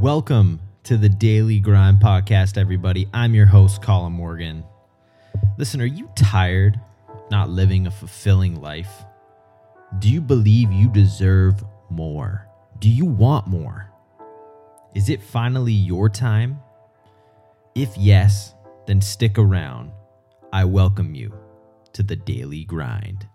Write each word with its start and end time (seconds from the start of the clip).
Welcome 0.00 0.60
to 0.84 0.96
the 0.96 1.10
Daily 1.10 1.60
Grind 1.60 1.98
Podcast, 1.98 2.56
everybody. 2.56 3.06
I'm 3.12 3.34
your 3.34 3.44
host, 3.44 3.82
Colin 3.82 4.14
Morgan. 4.14 4.64
Listen, 5.58 5.82
are 5.82 5.84
you 5.84 6.08
tired 6.16 6.80
not 7.30 7.50
living 7.50 7.86
a 7.86 7.90
fulfilling 7.90 8.62
life? 8.62 9.04
Do 9.98 10.08
you 10.08 10.22
believe 10.22 10.72
you 10.72 10.88
deserve 10.88 11.62
more? 11.90 12.48
Do 12.78 12.88
you 12.88 13.04
want 13.04 13.46
more? 13.46 13.92
Is 14.94 15.10
it 15.10 15.22
finally 15.22 15.74
your 15.74 16.08
time? 16.08 16.60
If 17.74 17.94
yes, 17.98 18.54
then 18.86 19.02
stick 19.02 19.36
around. 19.36 19.90
I 20.50 20.64
welcome 20.64 21.14
you 21.14 21.38
to 21.92 22.02
the 22.02 22.16
Daily 22.16 22.64
Grind. 22.64 23.28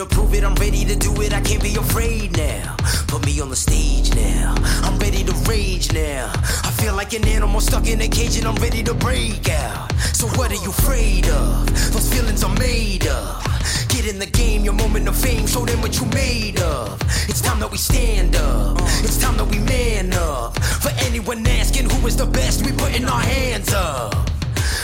To 0.00 0.06
prove 0.06 0.32
it. 0.32 0.44
I'm 0.44 0.54
ready 0.54 0.86
to 0.86 0.96
do 0.96 1.12
it. 1.20 1.34
I 1.34 1.42
can't 1.42 1.62
be 1.62 1.76
afraid 1.76 2.34
now. 2.34 2.74
Put 3.06 3.26
me 3.26 3.38
on 3.38 3.50
the 3.50 3.56
stage 3.56 4.14
now. 4.14 4.54
I'm 4.82 4.98
ready 4.98 5.22
to 5.24 5.32
rage 5.46 5.92
now. 5.92 6.32
I 6.64 6.70
feel 6.80 6.94
like 6.94 7.12
an 7.12 7.28
animal 7.28 7.60
stuck 7.60 7.86
in 7.86 8.00
a 8.00 8.08
cage 8.08 8.38
and 8.38 8.46
I'm 8.46 8.54
ready 8.54 8.82
to 8.84 8.94
break 8.94 9.50
out. 9.50 9.92
So 10.16 10.26
what 10.38 10.52
are 10.52 10.62
you 10.64 10.70
afraid 10.70 11.28
of? 11.28 11.66
Those 11.92 12.10
feelings 12.10 12.42
are 12.42 12.54
made 12.54 13.06
up. 13.08 13.44
Get 13.88 14.06
in 14.06 14.18
the 14.18 14.24
game, 14.24 14.64
your 14.64 14.72
moment 14.72 15.06
of 15.06 15.16
fame. 15.16 15.46
Show 15.46 15.66
them 15.66 15.82
what 15.82 16.00
you 16.00 16.06
made 16.06 16.58
of. 16.62 16.98
It's 17.28 17.42
time 17.42 17.60
that 17.60 17.70
we 17.70 17.76
stand 17.76 18.36
up. 18.36 18.78
It's 19.04 19.20
time 19.20 19.36
that 19.36 19.48
we 19.50 19.58
man 19.58 20.14
up. 20.14 20.58
For 20.62 20.92
anyone 21.04 21.46
asking 21.46 21.90
who 21.90 22.06
is 22.06 22.16
the 22.16 22.24
best, 22.24 22.64
we 22.64 22.72
putting 22.72 23.04
our 23.04 23.20
hands 23.20 23.70
up. 23.74 24.14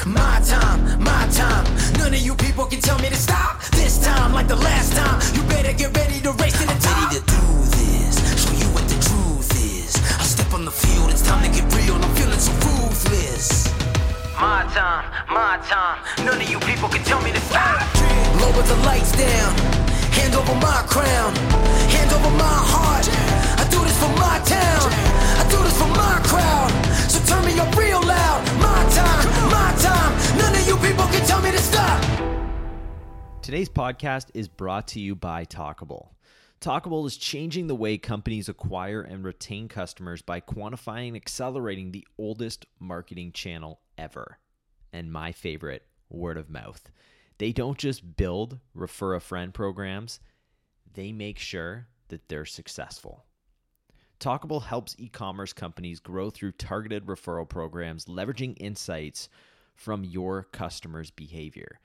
My 0.04 0.42
time, 0.44 1.02
my 1.02 1.26
time. 1.32 1.64
None 1.96 2.12
of 2.12 2.20
you 2.20 2.34
people 2.34 2.66
can 2.66 2.82
tell 2.82 2.98
me 2.98 3.08
to 3.08 3.16
stop. 3.16 3.65
This 3.86 4.04
time, 4.04 4.32
like 4.32 4.48
the 4.48 4.56
last 4.56 4.96
time, 4.96 5.22
you 5.36 5.46
better 5.46 5.72
get 5.72 5.96
ready 5.96 6.18
to 6.26 6.32
race 6.42 6.58
to 6.58 6.66
the 6.66 6.74
top. 6.82 7.06
Ready 7.06 7.20
to 7.20 7.26
do 7.30 7.46
this, 7.78 8.18
show 8.34 8.50
you 8.58 8.66
what 8.74 8.82
the 8.90 8.98
truth 8.98 9.46
is. 9.62 9.94
I 10.18 10.26
step 10.26 10.52
on 10.54 10.64
the 10.64 10.72
field, 10.72 11.10
it's 11.14 11.22
time 11.22 11.38
to 11.46 11.50
get 11.54 11.62
real. 11.70 11.94
I'm 11.94 12.10
feeling 12.18 12.42
so 12.42 12.50
ruthless. 12.66 13.70
My 14.34 14.66
time, 14.74 15.06
my 15.30 15.62
time. 15.70 16.02
None 16.26 16.42
of 16.42 16.50
you 16.50 16.58
people 16.66 16.88
can 16.88 17.04
tell 17.04 17.22
me 17.22 17.30
to 17.30 17.38
stop. 17.46 17.78
Lower 18.42 18.66
the 18.66 18.74
lights 18.82 19.14
down. 19.14 19.54
Hand 20.18 20.34
over 20.34 20.56
my 20.58 20.82
crown. 20.90 21.30
Hand 21.94 22.10
over 22.10 22.32
my 22.34 22.58
heart. 22.66 23.06
I 23.06 23.70
do 23.70 23.78
this 23.86 23.94
for 24.02 24.10
my 24.18 24.42
town. 24.42 24.90
I 25.38 25.46
do 25.46 25.62
this 25.62 25.78
for 25.78 25.86
my 25.94 26.18
crowd. 26.26 26.74
So 27.06 27.22
turn 27.22 27.46
me 27.46 27.54
up 27.62 27.70
real 27.78 28.02
loud. 28.02 28.42
My 28.58 28.82
time, 28.98 29.26
my 29.46 29.70
time. 29.78 30.10
None 30.42 30.58
of 30.58 30.66
you 30.66 30.74
people 30.82 31.06
can 31.06 31.22
tell 31.22 31.38
me 31.38 31.54
to 31.54 31.62
stop. 31.62 32.02
Today's 33.46 33.68
podcast 33.68 34.26
is 34.34 34.48
brought 34.48 34.88
to 34.88 34.98
you 34.98 35.14
by 35.14 35.44
Talkable. 35.44 36.08
Talkable 36.60 37.06
is 37.06 37.16
changing 37.16 37.68
the 37.68 37.76
way 37.76 37.96
companies 37.96 38.48
acquire 38.48 39.02
and 39.02 39.22
retain 39.22 39.68
customers 39.68 40.20
by 40.20 40.40
quantifying 40.40 41.06
and 41.06 41.16
accelerating 41.16 41.92
the 41.92 42.04
oldest 42.18 42.66
marketing 42.80 43.30
channel 43.30 43.78
ever. 43.96 44.40
And 44.92 45.12
my 45.12 45.30
favorite, 45.30 45.84
word 46.10 46.38
of 46.38 46.50
mouth. 46.50 46.90
They 47.38 47.52
don't 47.52 47.78
just 47.78 48.16
build 48.16 48.58
refer 48.74 49.14
a 49.14 49.20
friend 49.20 49.54
programs, 49.54 50.18
they 50.94 51.12
make 51.12 51.38
sure 51.38 51.86
that 52.08 52.28
they're 52.28 52.46
successful. 52.46 53.26
Talkable 54.18 54.64
helps 54.64 54.96
e 54.98 55.08
commerce 55.08 55.52
companies 55.52 56.00
grow 56.00 56.30
through 56.30 56.50
targeted 56.50 57.06
referral 57.06 57.48
programs, 57.48 58.06
leveraging 58.06 58.56
insights 58.58 59.28
from 59.76 60.02
your 60.02 60.48
customers' 60.50 61.12
behavior. 61.12 61.78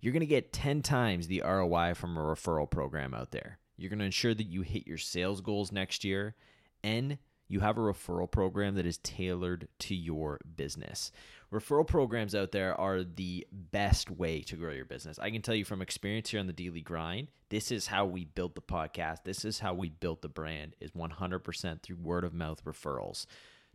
You're 0.00 0.12
going 0.12 0.20
to 0.20 0.26
get 0.26 0.52
10 0.52 0.82
times 0.82 1.26
the 1.26 1.42
ROI 1.44 1.94
from 1.94 2.16
a 2.16 2.20
referral 2.20 2.70
program 2.70 3.14
out 3.14 3.30
there. 3.30 3.58
You're 3.76 3.90
going 3.90 3.98
to 3.98 4.04
ensure 4.04 4.34
that 4.34 4.46
you 4.46 4.62
hit 4.62 4.86
your 4.86 4.98
sales 4.98 5.40
goals 5.40 5.72
next 5.72 6.04
year 6.04 6.34
and 6.82 7.18
you 7.48 7.60
have 7.60 7.78
a 7.78 7.80
referral 7.80 8.30
program 8.30 8.74
that 8.74 8.86
is 8.86 8.98
tailored 8.98 9.68
to 9.80 9.94
your 9.94 10.40
business. 10.56 11.12
Referral 11.52 11.86
programs 11.86 12.34
out 12.34 12.52
there 12.52 12.78
are 12.78 13.04
the 13.04 13.46
best 13.52 14.10
way 14.10 14.42
to 14.42 14.56
grow 14.56 14.72
your 14.72 14.84
business. 14.84 15.18
I 15.18 15.30
can 15.30 15.42
tell 15.42 15.54
you 15.54 15.64
from 15.64 15.80
experience 15.80 16.30
here 16.30 16.40
on 16.40 16.48
the 16.48 16.52
Daily 16.52 16.80
Grind, 16.80 17.28
this 17.50 17.70
is 17.70 17.86
how 17.86 18.04
we 18.04 18.24
built 18.24 18.56
the 18.56 18.60
podcast. 18.60 19.18
This 19.24 19.44
is 19.44 19.60
how 19.60 19.74
we 19.74 19.90
built 19.90 20.22
the 20.22 20.28
brand 20.28 20.74
is 20.80 20.90
100% 20.90 21.82
through 21.82 21.96
word 21.96 22.24
of 22.24 22.34
mouth 22.34 22.64
referrals. 22.64 23.26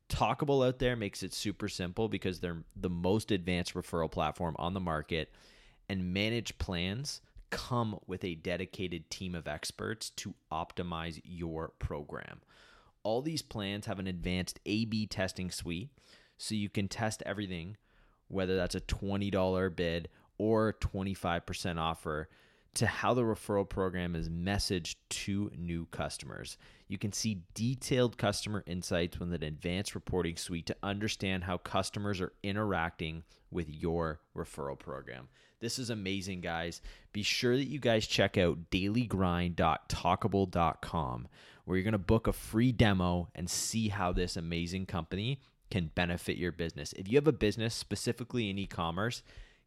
Talkable 0.10 0.68
out 0.68 0.80
there 0.80 0.98
makes 0.98 1.24
it 1.24 1.34
super 1.34 1.70
simple 1.70 2.10
because 2.10 2.42
they're 2.42 2.64
the 2.76 2.90
most 2.90 3.32
advanced 3.32 3.74
referral 3.74 4.12
platform 4.12 4.56
on 4.60 4.74
the 4.74 4.82
market 4.82 5.32
and 5.92 6.14
manage 6.14 6.58
plans 6.58 7.20
come 7.50 8.00
with 8.08 8.24
a 8.24 8.36
dedicated 8.36 9.10
team 9.10 9.36
of 9.36 9.46
experts 9.46 10.10
to 10.12 10.34
optimize 10.50 11.20
your 11.26 11.74
program. 11.80 12.40
All 13.04 13.22
these 13.22 13.42
plans 13.42 13.88
have 13.88 14.00
an 14.00 14.08
advanced 14.08 14.62
A 14.66 14.86
B 14.86 15.06
testing 15.06 15.52
suite 15.52 15.90
so 16.38 16.56
you 16.56 16.70
can 16.70 16.88
test 16.88 17.22
everything, 17.26 17.76
whether 18.30 18.56
that's 18.56 18.74
a 18.74 18.80
$20 18.80 19.76
bid 19.76 20.08
or 20.38 20.78
25% 20.80 21.78
offer, 21.78 22.30
to 22.74 22.88
how 22.88 23.14
the 23.14 23.24
referral 23.24 23.68
program 23.68 24.16
is 24.16 24.30
messaged 24.30 24.96
to 25.10 25.52
new 25.58 25.88
customers. 25.92 26.58
You 26.88 26.98
can 26.98 27.12
see 27.12 27.42
detailed 27.54 28.18
customer 28.18 28.64
insights 28.66 29.20
with 29.20 29.34
an 29.34 29.44
advanced 29.44 29.94
reporting 29.96 30.38
suite 30.38 30.68
to 30.68 30.78
understand 30.82 31.44
how 31.44 31.58
customers 31.58 32.22
are 32.22 32.32
interacting 32.44 33.24
with 33.52 33.70
your 33.70 34.22
referral 34.36 34.80
program. 34.80 35.28
This 35.60 35.78
is 35.78 35.90
amazing, 35.90 36.40
guys. 36.42 36.82
Be 37.14 37.24
sure 37.24 37.56
that 37.56 37.68
you 37.68 37.80
guys 37.80 38.08
check 38.08 38.38
out 38.38 38.72
dailygrind.talkable.com 38.72 41.28
where 41.66 41.78
you're 41.78 41.84
going 41.84 41.92
to 41.92 42.00
book 42.00 42.26
a 42.28 42.34
free 42.34 42.72
demo 42.72 43.28
and 43.36 43.48
see 43.50 43.90
how 43.90 44.12
this 44.12 44.36
amazing 44.36 44.88
company 44.88 45.40
can 45.70 45.92
benefit 45.94 46.38
your 46.38 46.52
business. 46.52 46.94
If 46.94 47.08
you 47.08 47.16
have 47.16 47.28
a 47.28 47.32
business 47.32 47.76
specifically 47.76 48.50
in 48.50 48.58
e 48.58 48.66
commerce, 48.68 49.22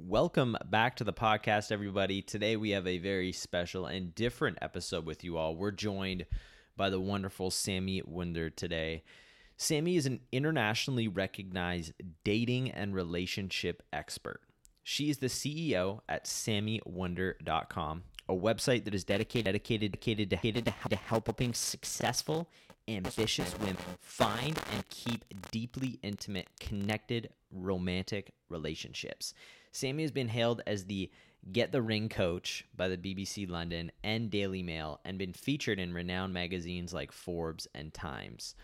Welcome 0.00 0.56
back 0.70 0.94
to 0.96 1.04
the 1.04 1.12
podcast, 1.12 1.72
everybody. 1.72 2.22
Today 2.22 2.54
we 2.54 2.70
have 2.70 2.86
a 2.86 2.98
very 2.98 3.32
special 3.32 3.86
and 3.86 4.14
different 4.14 4.58
episode 4.62 5.04
with 5.04 5.24
you 5.24 5.36
all. 5.36 5.56
We're 5.56 5.72
joined 5.72 6.24
by 6.76 6.88
the 6.88 7.00
wonderful 7.00 7.50
Sami 7.50 8.00
Wunder 8.06 8.48
today. 8.48 9.02
Sami 9.56 9.96
is 9.96 10.06
an 10.06 10.20
internationally 10.30 11.08
recognized 11.08 11.94
dating 12.22 12.70
and 12.70 12.94
relationship 12.94 13.82
expert. 13.92 14.40
She 14.84 15.10
is 15.10 15.18
the 15.18 15.26
CEO 15.26 16.00
at 16.08 16.26
SamiWunder.com, 16.26 18.04
a 18.28 18.34
website 18.34 18.84
that 18.84 18.94
is 18.94 19.02
dedicated 19.02 19.46
dedicated 19.46 19.90
dedicated, 19.90 20.28
dedicated 20.28 20.72
to 20.90 20.96
helping 20.96 21.52
successful, 21.52 22.48
ambitious 22.86 23.58
women 23.58 23.76
find 24.00 24.56
and 24.72 24.88
keep 24.90 25.24
deeply 25.50 25.98
intimate, 26.04 26.46
connected, 26.60 27.30
romantic 27.50 28.30
relationships. 28.48 29.34
Sami 29.72 30.02
has 30.02 30.12
been 30.12 30.28
hailed 30.28 30.62
as 30.66 30.84
the 30.84 31.10
Get 31.52 31.72
the 31.72 31.82
Ring 31.82 32.08
coach 32.08 32.66
by 32.76 32.88
the 32.88 32.98
BBC 32.98 33.48
London 33.48 33.92
and 34.02 34.30
Daily 34.30 34.62
Mail 34.62 35.00
and 35.04 35.18
been 35.18 35.32
featured 35.32 35.78
in 35.78 35.94
renowned 35.94 36.34
magazines 36.34 36.92
like 36.92 37.12
Forbes 37.12 37.66
and 37.74 37.94
Times. 37.94 38.54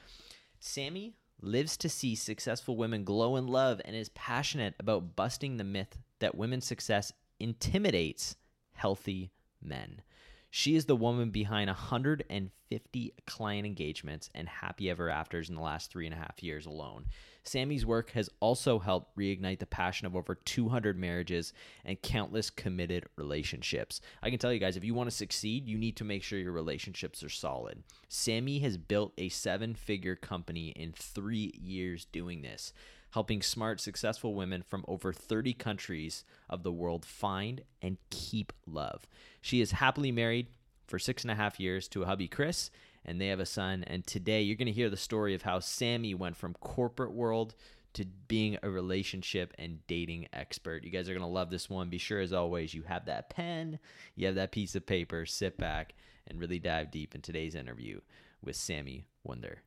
Sami 0.58 1.14
lives 1.40 1.76
to 1.78 1.88
see 1.88 2.14
successful 2.14 2.76
women 2.76 3.04
glow 3.04 3.36
in 3.36 3.46
love 3.46 3.80
and 3.84 3.94
is 3.94 4.08
passionate 4.10 4.74
about 4.78 5.16
busting 5.16 5.56
the 5.56 5.64
myth 5.64 5.98
that 6.18 6.34
women's 6.34 6.66
success 6.66 7.12
intimidates 7.38 8.36
healthy 8.72 9.30
men. 9.62 10.02
She 10.50 10.76
is 10.76 10.84
the 10.86 10.96
woman 10.96 11.30
behind 11.30 11.68
150 11.68 13.14
client 13.26 13.66
engagements 13.66 14.30
and 14.34 14.48
happy 14.48 14.88
ever 14.88 15.10
afters 15.10 15.48
in 15.48 15.56
the 15.56 15.60
last 15.60 15.90
three 15.90 16.06
and 16.06 16.14
a 16.14 16.18
half 16.18 16.42
years 16.42 16.66
alone. 16.66 17.06
Sami's 17.44 17.84
work 17.84 18.10
has 18.12 18.30
also 18.40 18.78
helped 18.78 19.16
reignite 19.16 19.58
the 19.58 19.66
passion 19.66 20.06
of 20.06 20.16
over 20.16 20.34
200 20.34 20.98
marriages 20.98 21.52
and 21.84 22.00
countless 22.00 22.50
committed 22.50 23.04
relationships. 23.16 24.00
I 24.22 24.30
can 24.30 24.38
tell 24.38 24.52
you 24.52 24.58
guys, 24.58 24.76
if 24.76 24.84
you 24.84 24.94
want 24.94 25.10
to 25.10 25.16
succeed, 25.16 25.68
you 25.68 25.78
need 25.78 25.96
to 25.96 26.04
make 26.04 26.22
sure 26.22 26.38
your 26.38 26.52
relationships 26.52 27.22
are 27.22 27.28
solid. 27.28 27.82
Sami 28.08 28.60
has 28.60 28.76
built 28.76 29.12
a 29.18 29.28
seven 29.28 29.74
figure 29.74 30.16
company 30.16 30.68
in 30.68 30.92
three 30.92 31.52
years 31.62 32.06
doing 32.06 32.42
this 32.42 32.72
helping 33.14 33.40
smart, 33.40 33.80
successful 33.80 34.34
women 34.34 34.60
from 34.60 34.84
over 34.88 35.12
30 35.12 35.52
countries 35.54 36.24
of 36.50 36.64
the 36.64 36.72
world 36.72 37.04
find 37.04 37.62
and 37.80 37.96
keep 38.10 38.52
love. 38.66 39.06
She 39.40 39.60
is 39.60 39.70
happily 39.70 40.10
married 40.10 40.48
for 40.88 40.98
six 40.98 41.22
and 41.22 41.30
a 41.30 41.36
half 41.36 41.60
years 41.60 41.86
to 41.88 42.02
a 42.02 42.06
hubby, 42.06 42.26
Chris, 42.26 42.72
and 43.04 43.20
they 43.20 43.28
have 43.28 43.40
a 43.40 43.46
son. 43.46 43.84
And 43.86 44.06
today 44.06 44.42
you're 44.42 44.56
going 44.56 44.66
to 44.66 44.72
hear 44.72 44.90
the 44.90 44.96
story 44.96 45.34
of 45.34 45.42
how 45.42 45.60
Sami 45.60 46.14
went 46.14 46.36
from 46.36 46.54
corporate 46.54 47.12
world 47.12 47.54
to 47.94 48.04
being 48.26 48.58
a 48.62 48.68
relationship 48.68 49.54
and 49.58 49.86
dating 49.86 50.26
expert. 50.32 50.84
You 50.84 50.90
guys 50.90 51.08
are 51.08 51.14
going 51.14 51.22
to 51.22 51.28
love 51.28 51.50
this 51.50 51.70
one. 51.70 51.90
Be 51.90 51.98
sure, 51.98 52.20
as 52.20 52.32
always, 52.32 52.74
you 52.74 52.82
have 52.82 53.06
that 53.06 53.30
pen, 53.30 53.78
you 54.16 54.26
have 54.26 54.34
that 54.34 54.52
piece 54.52 54.74
of 54.74 54.84
paper, 54.84 55.24
sit 55.26 55.56
back, 55.56 55.94
and 56.26 56.40
really 56.40 56.58
dive 56.58 56.90
deep 56.90 57.14
in 57.14 57.20
today's 57.20 57.54
interview 57.54 58.00
with 58.42 58.56
Sami 58.56 59.06
Wunder. 59.22 59.62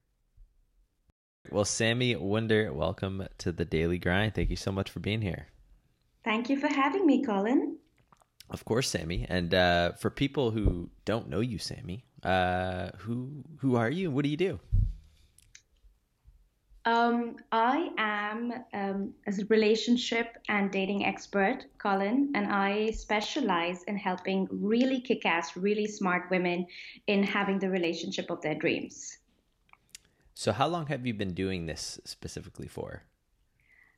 Well, 1.49 1.65
Sami 1.65 2.15
Wunder, 2.17 2.73
welcome 2.73 3.25
to 3.37 3.53
the 3.53 3.63
Daily 3.63 3.97
Grind. 3.97 4.35
Thank 4.35 4.49
you 4.49 4.57
so 4.57 4.71
much 4.71 4.89
for 4.89 4.99
being 4.99 5.21
here. 5.21 5.47
Thank 6.25 6.49
you 6.49 6.59
for 6.59 6.67
having 6.67 7.05
me, 7.05 7.23
Colin. 7.23 7.77
Of 8.49 8.65
course, 8.65 8.89
Sami. 8.89 9.25
And 9.29 9.53
uh, 9.53 9.93
for 9.93 10.09
people 10.09 10.51
who 10.51 10.89
don't 11.05 11.29
know 11.29 11.39
you, 11.39 11.57
Sami, 11.57 12.03
uh, 12.23 12.89
who 12.97 13.43
who 13.59 13.75
are 13.75 13.89
you? 13.89 14.11
What 14.11 14.23
do 14.23 14.29
you 14.29 14.37
do? 14.37 14.59
Um, 16.87 17.35
I 17.51 17.89
am 17.97 18.53
um, 18.73 19.13
a 19.27 19.33
relationship 19.49 20.37
and 20.47 20.71
dating 20.71 21.05
expert, 21.05 21.65
Colin, 21.79 22.31
and 22.33 22.47
I 22.47 22.91
specialize 22.91 23.83
in 23.83 23.97
helping 23.97 24.47
really 24.49 25.01
kick 25.01 25.25
ass, 25.25 25.57
really 25.57 25.85
smart 25.85 26.29
women 26.31 26.65
in 27.07 27.23
having 27.23 27.59
the 27.59 27.69
relationship 27.69 28.29
of 28.29 28.41
their 28.41 28.55
dreams. 28.55 29.17
So, 30.33 30.53
how 30.53 30.67
long 30.67 30.87
have 30.87 31.05
you 31.05 31.13
been 31.13 31.33
doing 31.33 31.65
this 31.65 31.99
specifically 32.05 32.69
for? 32.69 33.03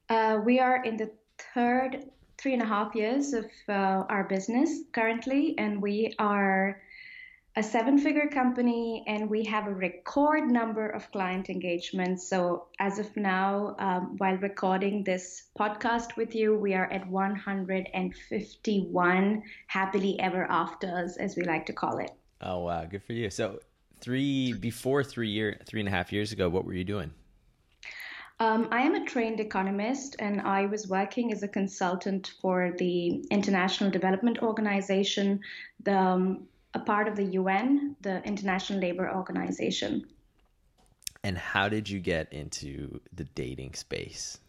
Uh, 0.10 0.39
we 0.44 0.60
are 0.60 0.83
in 0.83 0.98
the 0.98 1.12
third 1.54 2.10
three 2.39 2.54
and 2.54 2.62
a 2.63 2.65
half 2.65 2.95
years 2.95 3.33
of 3.33 3.45
uh, 3.68 4.06
our 4.10 4.24
business 4.24 4.80
currently, 4.94 5.54
and 5.60 5.80
we 5.80 6.15
are 6.18 6.81
a 7.56 7.63
seven 7.63 7.98
figure 7.98 8.28
company 8.28 9.04
and 9.07 9.30
we 9.30 9.46
have 9.46 9.68
a 9.68 9.74
record 9.74 10.50
number 10.50 10.88
of 10.88 11.12
client 11.12 11.50
engagements. 11.50 12.28
So, 12.28 12.68
as 12.80 13.00
of 13.00 13.16
now, 13.18 13.75
um, 13.80 14.16
while 14.18 14.38
recording 14.38 15.04
this 15.04 15.46
podcast 15.60 16.16
with 16.16 16.36
you, 16.36 16.56
we 16.56 16.74
are 16.74 16.90
at 16.92 17.06
151 17.10 19.44
happily 19.68 20.18
ever 20.19 20.46
afters, 20.50 21.18
as 21.18 21.36
we 21.36 21.44
like 21.44 21.66
to 21.66 21.74
call 21.74 21.98
it. 21.98 22.12
Oh, 22.42 22.60
wow. 22.60 22.86
Good 22.86 23.04
for 23.04 23.12
you. 23.13 23.30
So, 23.30 23.60
three 24.01 24.54
before 24.54 25.04
three 25.04 25.30
year 25.30 25.60
three 25.66 25.80
and 25.80 25.90
a 25.90 25.92
half 25.92 26.12
years 26.12 26.31
ago 26.31 26.50
what 26.50 26.66
were 26.66 26.74
you 26.74 26.84
doing 26.84 27.12
um, 28.42 28.69
I 28.72 28.84
am 28.84 28.96
a 28.96 29.06
trained 29.06 29.42
economist 29.42 30.16
and 30.19 30.40
I 30.40 30.66
was 30.66 30.88
working 30.88 31.34
as 31.34 31.44
a 31.44 31.48
consultant 31.50 32.31
for 32.42 32.74
the 32.78 33.25
International 33.30 33.92
Development 33.92 34.42
Organization, 34.42 35.42
the, 35.84 35.98
um, 35.98 36.48
a 36.74 36.80
part 36.80 37.07
of 37.07 37.16
the 37.16 37.24
UN, 37.24 37.95
the 38.01 38.24
International 38.24 38.80
Labor 38.80 39.12
Organization. 39.13 40.06
And 41.24 41.38
how 41.38 41.68
did 41.69 41.89
you 41.89 42.00
get 42.00 42.31
into 42.31 43.01
the 43.13 43.25
dating 43.25 43.74
space? 43.74 44.39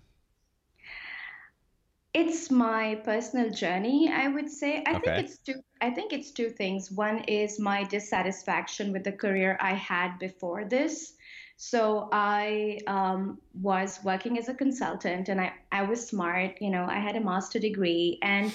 It's 2.12 2.50
my 2.50 2.96
personal 3.04 3.50
journey, 3.50 4.10
I 4.12 4.28
would 4.28 4.50
say. 4.50 4.82
I 4.86 4.96
okay. 4.96 5.00
think 5.00 5.26
it's 5.26 5.38
two 5.38 5.62
I 5.80 5.90
think 5.90 6.12
it's 6.12 6.30
two 6.30 6.50
things. 6.50 6.90
One 6.90 7.20
is 7.24 7.58
my 7.58 7.84
dissatisfaction 7.84 8.92
with 8.92 9.04
the 9.04 9.12
career 9.12 9.56
I 9.60 9.74
had 9.74 10.18
before 10.18 10.64
this. 10.64 11.14
So 11.56 12.08
I 12.12 12.78
um, 12.86 13.38
was 13.54 14.00
working 14.04 14.38
as 14.38 14.48
a 14.48 14.54
consultant 14.54 15.28
and 15.28 15.40
I, 15.40 15.52
I 15.72 15.82
was 15.82 16.06
smart, 16.06 16.60
you 16.60 16.70
know, 16.70 16.84
I 16.84 16.98
had 16.98 17.16
a 17.16 17.20
master 17.20 17.58
degree 17.58 18.18
and 18.22 18.52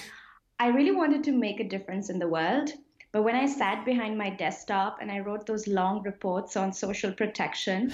I 0.58 0.68
really 0.68 0.92
wanted 0.92 1.24
to 1.24 1.32
make 1.32 1.60
a 1.60 1.68
difference 1.68 2.10
in 2.10 2.18
the 2.18 2.28
world. 2.28 2.70
But 3.16 3.22
when 3.22 3.34
I 3.34 3.46
sat 3.46 3.86
behind 3.86 4.18
my 4.18 4.28
desktop 4.28 4.98
and 5.00 5.10
I 5.10 5.20
wrote 5.20 5.46
those 5.46 5.66
long 5.66 6.02
reports 6.02 6.54
on 6.54 6.70
social 6.74 7.10
protection, 7.12 7.90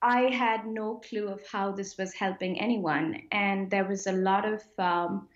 I 0.00 0.30
had 0.32 0.64
no 0.64 1.00
clue 1.08 1.26
of 1.26 1.44
how 1.44 1.72
this 1.72 1.98
was 1.98 2.14
helping 2.14 2.60
anyone, 2.60 3.20
and 3.32 3.68
there 3.68 3.84
was 3.84 4.06
a 4.06 4.12
lot 4.12 4.44
of, 4.46 4.62
um, 4.78 5.26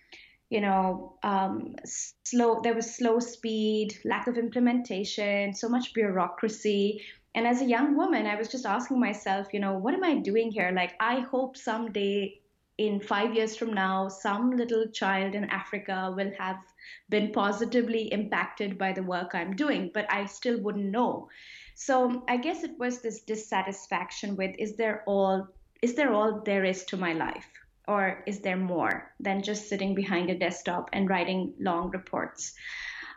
you 0.49 0.61
know, 0.61 1.17
um, 1.21 1.75
slow. 2.23 2.61
There 2.63 2.75
was 2.75 2.95
slow 2.95 3.19
speed, 3.19 3.97
lack 4.05 4.27
of 4.27 4.37
implementation, 4.37 5.53
so 5.53 5.67
much 5.67 5.93
bureaucracy. 5.93 7.01
And 7.33 7.45
as 7.45 7.61
a 7.61 7.65
young 7.65 7.97
woman, 7.97 8.27
I 8.27 8.37
was 8.37 8.47
just 8.47 8.65
asking 8.65 9.01
myself, 9.01 9.47
you 9.51 9.59
know, 9.59 9.73
what 9.77 9.93
am 9.93 10.05
I 10.05 10.15
doing 10.19 10.49
here? 10.49 10.71
Like, 10.73 10.93
I 11.01 11.19
hope 11.19 11.57
someday 11.57 12.39
in 12.77 12.99
five 12.99 13.33
years 13.33 13.55
from 13.55 13.73
now, 13.73 14.09
some 14.09 14.51
little 14.51 14.87
child 14.87 15.33
in 15.33 15.45
Africa 15.45 16.13
will 16.15 16.31
have 16.37 16.57
been 17.09 17.31
positively 17.31 18.11
impacted 18.11 18.77
by 18.77 18.91
the 18.91 19.03
work 19.03 19.33
I'm 19.33 19.55
doing, 19.55 19.91
but 19.93 20.11
I 20.11 20.25
still 20.25 20.59
wouldn't 20.61 20.91
know. 20.91 21.29
So 21.75 22.23
I 22.27 22.37
guess 22.37 22.63
it 22.63 22.77
was 22.77 23.01
this 23.01 23.21
dissatisfaction 23.21 24.35
with 24.35 24.55
is 24.59 24.75
there 24.75 25.03
all 25.05 25.47
is 25.81 25.95
there 25.95 26.13
all 26.13 26.41
there 26.41 26.65
is 26.65 26.83
to 26.85 26.97
my 26.97 27.13
life? 27.13 27.47
Or 27.87 28.23
is 28.25 28.39
there 28.39 28.57
more 28.57 29.13
than 29.19 29.43
just 29.43 29.69
sitting 29.69 29.93
behind 29.93 30.29
a 30.29 30.37
desktop 30.37 30.89
and 30.93 31.07
writing 31.07 31.53
long 31.59 31.91
reports? 31.91 32.53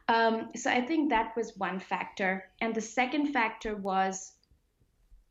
Um, 0.08 0.50
so 0.54 0.70
I 0.70 0.82
think 0.82 1.10
that 1.10 1.34
was 1.36 1.56
one 1.56 1.80
factor. 1.80 2.50
And 2.60 2.74
the 2.74 2.82
second 2.82 3.32
factor 3.32 3.74
was 3.74 4.32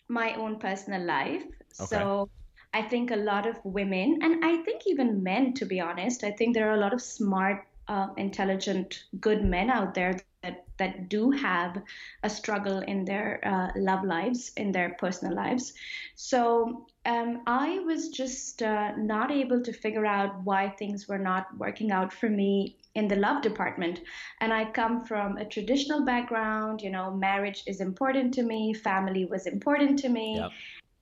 my 0.08 0.34
own 0.36 0.58
personal 0.58 1.04
life. 1.04 1.44
Okay. 1.44 1.86
So 1.86 2.30
I 2.74 2.82
think 2.82 3.12
a 3.12 3.16
lot 3.16 3.48
of 3.48 3.58
women, 3.64 4.20
and 4.22 4.44
I 4.44 4.58
think 4.64 4.84
even 4.86 5.24
men, 5.24 5.54
to 5.56 5.66
be 5.66 5.80
honest, 5.80 6.24
I 6.24 6.32
think 6.32 6.54
there 6.54 6.70
are 6.70 6.76
a 6.76 6.80
lot 6.80 6.94
of 6.94 7.02
smart, 7.02 7.68
uh, 7.88 8.08
intelligent, 8.18 9.06
good 9.20 9.44
men 9.44 9.70
out 9.70 9.94
there 9.94 10.20
that, 10.44 10.66
that 10.78 11.10
do 11.10 11.32
have 11.32 11.82
a 12.24 12.30
struggle 12.30 12.80
in 12.80 13.06
their 13.06 13.40
uh, 13.46 13.80
love 13.80 14.04
lives, 14.04 14.52
in 14.58 14.72
their 14.72 14.96
personal 15.00 15.36
lives. 15.36 15.74
So 16.16 16.86
um, 17.06 17.42
I 17.48 17.80
was 17.80 18.10
just 18.10 18.62
uh, 18.62 18.92
not 18.98 19.32
able 19.32 19.62
to 19.64 19.74
figure 19.74 20.06
out 20.06 20.44
why 20.44 20.70
things 20.70 21.08
were 21.08 21.18
not 21.18 21.58
working 21.58 21.92
out 21.92 22.14
for 22.14 22.30
me 22.30 22.78
in 22.96 23.08
the 23.08 23.16
love 23.16 23.42
department. 23.42 24.02
And 24.42 24.54
I 24.54 24.66
come 24.72 25.06
from 25.06 25.38
a 25.38 25.46
traditional 25.46 26.04
background, 26.06 26.82
you 26.82 26.90
know, 26.90 27.12
marriage 27.12 27.64
is 27.66 27.80
important 27.80 28.34
to 28.36 28.44
me, 28.44 28.74
family 28.74 29.26
was 29.26 29.48
important 29.48 30.00
to 30.00 30.10
me. 30.10 30.38
Yep. 30.38 30.52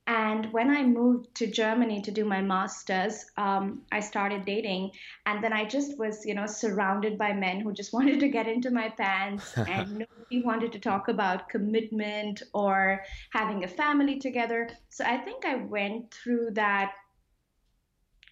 And 0.08 0.54
when 0.54 0.70
I 0.70 0.84
moved 0.84 1.34
to 1.36 1.48
Germany 1.48 2.00
to 2.02 2.12
do 2.12 2.26
my 2.26 2.40
master's, 2.40 3.26
um, 3.38 3.82
I 3.92 4.02
started 4.02 4.46
dating. 4.46 4.92
And 5.26 5.44
then 5.44 5.52
I 5.52 5.66
just 5.66 5.98
was, 5.98 6.26
you 6.26 6.36
know, 6.36 6.46
surrounded 6.46 7.18
by 7.18 7.34
men 7.34 7.60
who 7.60 7.74
just 7.74 7.92
wanted 7.98 8.20
to 8.20 8.30
get 8.30 8.48
into 8.48 8.70
my 8.70 8.90
pants 8.90 9.58
and 9.58 9.92
nobody 9.92 10.44
wanted 10.44 10.72
to 10.74 10.80
talk 10.80 11.08
about 11.08 11.50
commitment 11.50 12.44
or 12.54 13.04
having 13.32 13.64
a 13.64 13.68
family 13.68 14.20
together. 14.20 14.70
So 14.90 15.04
I 15.06 15.18
think 15.18 15.44
I 15.46 15.56
went 15.56 16.14
through 16.14 16.52
that 16.52 16.94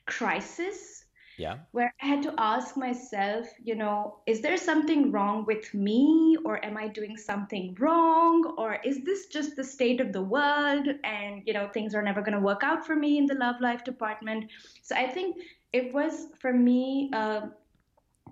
crisis 0.06 1.03
yeah. 1.38 1.58
Where 1.72 1.94
I 2.02 2.06
had 2.06 2.24
to 2.24 2.34
ask 2.38 2.78
myself, 2.78 3.48
you 3.64 3.76
know, 3.76 4.20
is 4.28 4.42
there 4.42 4.58
something 4.58 5.12
wrong 5.12 5.46
with 5.46 5.74
me 5.74 6.38
or 6.46 6.64
am 6.64 6.78
I 6.78 6.88
doing 6.88 7.18
something 7.18 7.76
wrong 7.80 8.54
or 8.58 8.78
is 8.86 9.04
this 9.04 9.28
just 9.28 9.56
the 9.56 9.64
state 9.64 10.00
of 10.00 10.14
the 10.14 10.22
world 10.22 10.88
and, 11.04 11.42
you 11.46 11.54
know, 11.54 11.68
things 11.70 11.96
are 11.96 12.04
never 12.04 12.22
going 12.22 12.38
to 12.38 12.40
work 12.40 12.64
out 12.64 12.86
for 12.86 12.96
me 12.96 13.18
in 13.18 13.26
the 13.26 13.36
love 13.36 13.56
life 13.62 13.84
department. 13.84 14.52
So 14.82 14.96
I 14.96 15.08
think 15.08 15.38
it 15.72 15.94
was 15.94 16.28
for 16.40 16.54
me 16.54 17.10
uh, 17.14 17.48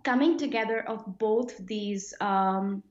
coming 0.04 0.38
together 0.38 0.88
of 0.88 1.18
both 1.18 1.58
these 1.66 2.14
um, 2.22 2.84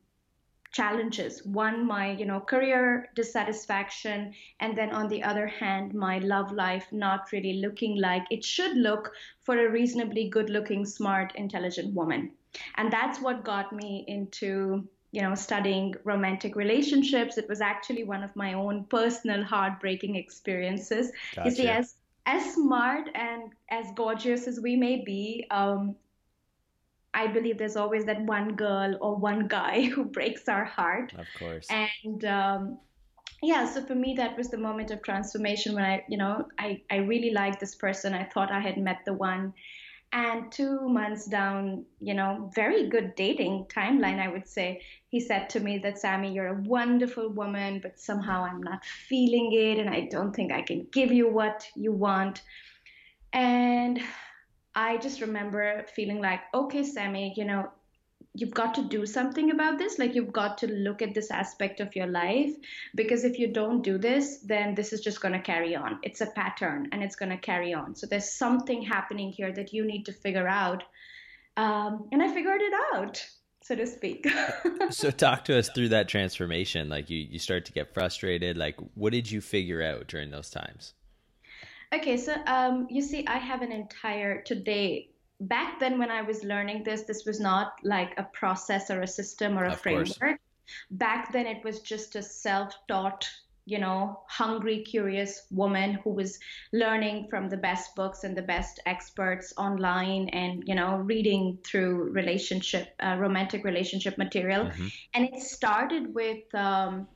challenges. 0.73 1.45
One 1.45 1.87
my 1.87 2.13
you 2.13 2.25
know 2.25 2.41
career 2.41 3.11
dissatisfaction 3.15 4.35
and 4.61 4.77
then 4.77 4.91
on 4.91 5.09
the 5.09 5.23
other 5.23 5.47
hand 5.47 5.95
my 5.95 6.19
love 6.19 6.53
life 6.53 6.87
not 6.93 7.33
really 7.33 7.55
looking 7.55 8.01
like 8.01 8.25
it 8.31 8.45
should 8.45 8.77
look 8.77 9.13
for 9.43 9.59
a 9.59 9.71
reasonably 9.71 10.29
good 10.29 10.51
looking 10.51 10.85
smart 10.85 11.33
intelligent 11.35 11.95
woman. 11.95 12.33
And 12.77 12.93
that's 12.93 13.21
what 13.21 13.45
got 13.45 13.73
me 13.73 14.05
into 14.09 14.89
you 15.13 15.23
know 15.23 15.35
studying 15.35 15.95
romantic 16.05 16.57
relationships. 16.57 17.39
It 17.39 17.49
was 17.49 17.61
actually 17.61 18.05
one 18.05 18.23
of 18.23 18.35
my 18.37 18.53
own 18.55 18.85
personal 18.85 19.43
heartbreaking 19.43 20.17
experiences. 20.17 21.11
Gotcha. 21.35 21.49
you 21.49 21.55
see 21.57 21.69
as 21.69 21.97
as 22.27 22.55
smart 22.55 23.09
and 23.15 23.53
as 23.71 23.87
gorgeous 23.97 24.47
as 24.47 24.61
we 24.61 24.77
may 24.77 25.03
be 25.05 25.47
um, 25.51 25.97
I 27.13 27.27
believe 27.27 27.59
there's 27.59 27.77
always 27.77 28.05
that 28.07 28.21
one 28.23 28.55
girl 28.55 28.97
or 29.01 29.17
one 29.17 29.49
guy 29.49 29.83
who 29.95 30.05
breaks 30.05 30.49
our 30.49 30.65
heart. 30.65 31.13
Of 31.15 31.27
course. 31.39 31.67
And 31.71 32.25
um, 32.25 32.79
yeah, 33.43 33.67
so 33.67 33.85
for 33.85 33.95
me, 33.95 34.15
that 34.17 34.37
was 34.37 34.49
the 34.49 34.59
moment 34.59 34.91
of 34.91 35.03
transformation 35.03 35.75
when 35.75 35.85
I, 35.85 36.05
you 36.09 36.19
know, 36.19 36.47
I, 36.59 36.83
I 36.91 36.97
really 36.97 37.31
liked 37.31 37.61
this 37.61 37.75
person. 37.75 38.15
I 38.15 38.25
thought 38.25 38.53
I 38.53 38.61
had 38.61 38.77
met 38.77 39.01
the 39.05 39.15
one. 39.15 39.55
And 40.13 40.51
two 40.51 40.89
months 40.89 41.27
down, 41.27 41.85
you 42.01 42.15
know, 42.15 42.51
very 42.53 42.89
good 42.89 43.15
dating 43.15 43.67
timeline, 43.67 44.19
I 44.19 44.27
would 44.27 44.49
say, 44.49 44.83
he 45.09 45.21
said 45.21 45.49
to 45.51 45.61
me 45.61 45.79
that, 45.79 46.01
Sami, 46.01 46.33
you're 46.33 46.49
a 46.49 46.63
wonderful 46.63 47.29
woman, 47.29 47.79
but 47.81 48.01
somehow 48.01 48.45
I'm 48.45 48.61
not 48.61 48.85
feeling 48.85 49.53
it 49.53 49.79
and 49.79 49.89
I 49.89 50.09
don't 50.11 50.35
think 50.35 50.53
I 50.53 50.63
can 50.63 50.89
give 50.93 51.13
you 51.13 51.29
what 51.29 51.65
you 51.77 51.93
want. 51.93 52.43
And 53.33 54.01
I 54.75 54.99
just 54.99 55.21
remember 55.21 55.85
feeling 55.95 56.21
like, 56.21 56.41
okay, 56.55 56.85
Sami, 56.85 57.35
you 57.37 57.45
know, 57.45 57.71
you've 58.35 58.55
got 58.55 58.75
to 58.75 58.83
do 58.83 59.07
something 59.07 59.51
about 59.51 59.79
this. 59.79 59.99
Like, 59.99 60.15
you've 60.15 60.33
got 60.33 60.59
to 60.59 60.69
look 60.69 61.03
at 61.03 61.15
this 61.15 61.31
aspect 61.31 61.81
of 61.81 61.97
your 61.97 62.07
life 62.07 62.55
because 62.95 63.25
if 63.25 63.39
you 63.39 63.53
don't 63.53 63.83
do 63.83 63.99
this, 63.99 64.39
then 64.39 64.75
this 64.75 64.93
is 64.93 65.01
just 65.01 65.21
going 65.21 65.35
to 65.35 65.41
carry 65.41 65.75
on. 65.75 65.99
It's 66.03 66.21
a 66.21 66.27
pattern 66.27 66.89
and 66.93 67.03
it's 67.03 67.17
going 67.17 67.31
to 67.31 67.39
carry 67.39 67.75
on. 67.75 67.95
So, 67.97 68.07
there's 68.07 68.31
something 68.31 68.83
happening 68.83 69.33
here 69.33 69.53
that 69.53 69.73
you 69.73 69.85
need 69.85 70.07
to 70.07 70.13
figure 70.13 70.49
out. 70.49 70.85
Um, 71.57 72.09
and 72.13 72.23
I 72.23 72.33
figured 72.33 72.61
it 72.63 72.73
out 72.95 73.27
so 73.63 73.75
to 73.77 73.87
speak. 73.87 74.27
so 74.91 75.11
talk 75.11 75.45
to 75.45 75.59
us 75.59 75.69
through 75.69 75.91
that 75.91 76.09
transformation. 76.09 76.89
Like 76.89 77.11
you, 77.11 77.19
you 77.19 77.39
start 77.39 77.67
to 77.67 77.73
get 77.73 77.93
frustrated. 77.93 78.57
Like 78.57 78.77
what 78.95 79.13
did 79.13 79.31
you 79.31 79.41
figure 79.41 79.83
out 79.83 80.07
during 80.09 80.31
those 80.31 80.51
times? 80.51 80.95
Okay, 81.93 82.17
so 82.17 82.35
um, 82.47 82.87
you 82.89 83.03
see, 83.03 83.27
I 83.27 83.39
have 83.39 83.63
an 83.63 83.73
entire 83.73 84.43
today. 84.43 85.11
Back 85.41 85.81
then, 85.81 85.99
when 85.99 86.11
I 86.11 86.23
was 86.23 86.45
learning 86.45 86.85
this, 86.85 87.03
this 87.03 87.25
was 87.25 87.41
not 87.41 87.73
like 87.83 88.13
a 88.17 88.23
process 88.23 88.91
or 88.91 89.01
a 89.01 89.07
system 89.07 89.59
or 89.59 89.65
a 89.65 89.73
of 89.73 89.81
framework. 89.81 90.19
Course. 90.19 90.39
Back 90.93 91.33
then, 91.33 91.47
it 91.47 91.65
was 91.65 91.81
just 91.81 92.15
a 92.15 92.23
self-taught, 92.23 93.29
you 93.65 93.79
know, 93.79 94.21
hungry, 94.29 94.85
curious 94.85 95.47
woman 95.51 95.95
who 96.05 96.11
was 96.11 96.39
learning 96.73 97.27
from 97.29 97.49
the 97.49 97.57
best 97.57 97.97
books 97.97 98.23
and 98.23 98.37
the 98.37 98.43
best 98.43 98.79
experts 98.87 99.53
online, 99.57 100.29
and 100.29 100.63
you 100.69 100.77
know, 100.77 100.97
reading 100.99 101.59
through 101.65 102.13
relationship, 102.13 102.95
uh, 103.01 103.17
romantic 103.19 103.65
relationship 103.65 104.17
material. 104.17 104.67
Mm-hmm. 104.67 104.87
And 105.15 105.25
it 105.25 105.43
started 105.43 106.15
with. 106.15 106.55
Um, 106.55 107.09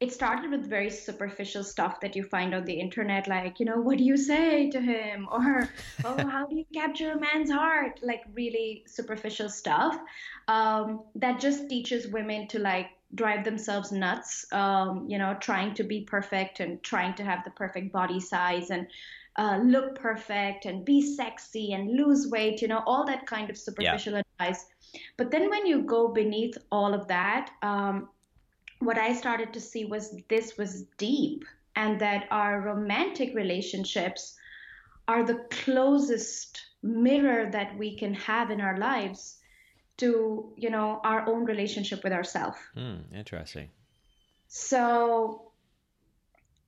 it 0.00 0.10
started 0.12 0.50
with 0.50 0.66
very 0.66 0.88
superficial 0.88 1.62
stuff 1.62 2.00
that 2.00 2.16
you 2.16 2.24
find 2.24 2.54
on 2.54 2.64
the 2.64 2.72
internet, 2.72 3.28
like, 3.28 3.60
you 3.60 3.66
know, 3.66 3.78
what 3.78 3.98
do 3.98 4.04
you 4.04 4.16
say 4.16 4.70
to 4.70 4.80
him? 4.80 5.28
Or, 5.32 5.68
oh, 6.04 6.26
how 6.26 6.46
do 6.46 6.56
you 6.56 6.64
capture 6.72 7.12
a 7.12 7.20
man's 7.20 7.50
heart? 7.50 8.00
Like, 8.02 8.22
really 8.32 8.82
superficial 8.86 9.50
stuff 9.50 10.00
um, 10.48 11.02
that 11.16 11.38
just 11.38 11.68
teaches 11.68 12.08
women 12.08 12.48
to, 12.48 12.58
like, 12.58 12.86
drive 13.14 13.44
themselves 13.44 13.92
nuts, 13.92 14.46
um, 14.52 15.04
you 15.06 15.18
know, 15.18 15.36
trying 15.38 15.74
to 15.74 15.84
be 15.84 16.00
perfect 16.00 16.60
and 16.60 16.82
trying 16.82 17.12
to 17.14 17.24
have 17.24 17.44
the 17.44 17.50
perfect 17.50 17.92
body 17.92 18.20
size 18.20 18.70
and 18.70 18.86
uh, 19.36 19.58
look 19.62 19.96
perfect 19.96 20.64
and 20.64 20.84
be 20.84 21.02
sexy 21.14 21.72
and 21.72 21.96
lose 21.96 22.28
weight, 22.28 22.62
you 22.62 22.68
know, 22.68 22.82
all 22.86 23.04
that 23.04 23.26
kind 23.26 23.50
of 23.50 23.58
superficial 23.58 24.14
yeah. 24.14 24.22
advice. 24.40 24.64
But 25.18 25.30
then 25.30 25.50
when 25.50 25.66
you 25.66 25.82
go 25.82 26.08
beneath 26.08 26.56
all 26.72 26.94
of 26.94 27.06
that, 27.08 27.50
um, 27.62 28.08
what 28.80 28.98
I 28.98 29.14
started 29.14 29.52
to 29.52 29.60
see 29.60 29.84
was 29.84 30.16
this 30.28 30.56
was 30.56 30.82
deep 30.98 31.44
and 31.76 32.00
that 32.00 32.26
our 32.30 32.60
romantic 32.60 33.34
relationships 33.34 34.36
are 35.06 35.24
the 35.24 35.44
closest 35.50 36.60
mirror 36.82 37.50
that 37.50 37.76
we 37.76 37.96
can 37.96 38.14
have 38.14 38.50
in 38.50 38.60
our 38.60 38.78
lives 38.78 39.38
to 39.98 40.52
you 40.56 40.70
know 40.70 41.00
our 41.04 41.28
own 41.28 41.44
relationship 41.44 42.02
with 42.02 42.12
ourselves 42.12 42.56
mm, 42.76 43.00
interesting. 43.14 43.68
So 44.48 45.50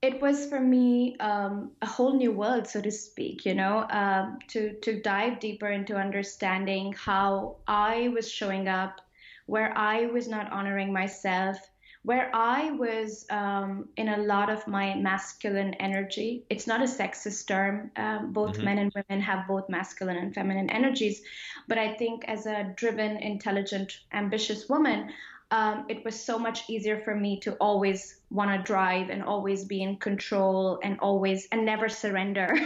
it 0.02 0.20
was 0.20 0.46
for 0.46 0.60
me 0.60 1.16
um, 1.18 1.70
a 1.80 1.86
whole 1.86 2.14
new 2.14 2.32
world 2.32 2.66
so 2.66 2.80
to 2.82 2.90
speak 2.90 3.46
you 3.46 3.54
know 3.54 3.86
um, 3.90 4.38
to 4.48 4.74
to 4.80 5.00
dive 5.00 5.40
deeper 5.40 5.68
into 5.68 5.96
understanding 5.96 6.92
how 6.92 7.56
i 7.66 8.08
was 8.08 8.30
showing 8.30 8.68
up 8.68 9.00
where 9.46 9.76
i 9.78 10.06
was 10.06 10.28
not 10.28 10.50
honoring 10.52 10.92
myself 10.92 11.56
where 12.04 12.34
I 12.34 12.72
was 12.72 13.24
um, 13.30 13.88
in 13.96 14.08
a 14.08 14.18
lot 14.18 14.50
of 14.50 14.66
my 14.66 14.94
masculine 14.96 15.74
energy. 15.74 16.44
It's 16.50 16.66
not 16.66 16.80
a 16.80 16.86
sexist 16.86 17.46
term. 17.46 17.92
Um, 17.96 18.32
both 18.32 18.54
mm-hmm. 18.56 18.64
men 18.64 18.78
and 18.78 18.92
women 18.94 19.22
have 19.22 19.46
both 19.46 19.68
masculine 19.68 20.16
and 20.16 20.34
feminine 20.34 20.68
energies. 20.70 21.22
But 21.68 21.78
I 21.78 21.94
think 21.94 22.24
as 22.26 22.46
a 22.46 22.72
driven, 22.76 23.18
intelligent, 23.18 24.00
ambitious 24.12 24.68
woman, 24.68 25.10
um, 25.52 25.84
it 25.88 26.04
was 26.04 26.18
so 26.18 26.38
much 26.38 26.68
easier 26.68 26.98
for 26.98 27.14
me 27.14 27.38
to 27.40 27.52
always 27.54 28.16
want 28.30 28.50
to 28.50 28.58
drive 28.62 29.10
and 29.10 29.22
always 29.22 29.64
be 29.64 29.82
in 29.82 29.96
control 29.96 30.80
and 30.82 30.98
always 30.98 31.46
and 31.52 31.64
never 31.64 31.88
surrender. 31.88 32.56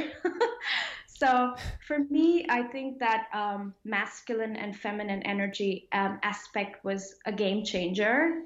so 1.09 1.57
for 1.87 1.99
me, 2.09 2.47
I 2.49 2.63
think 2.63 3.01
that 3.01 3.27
um, 3.35 3.75
masculine 3.85 4.57
and 4.57 4.75
feminine 4.75 5.23
energy 5.25 5.89
um, 5.93 6.21
aspect 6.23 6.85
was 6.85 7.17
a 7.27 7.33
game 7.33 7.65
changer 7.65 8.45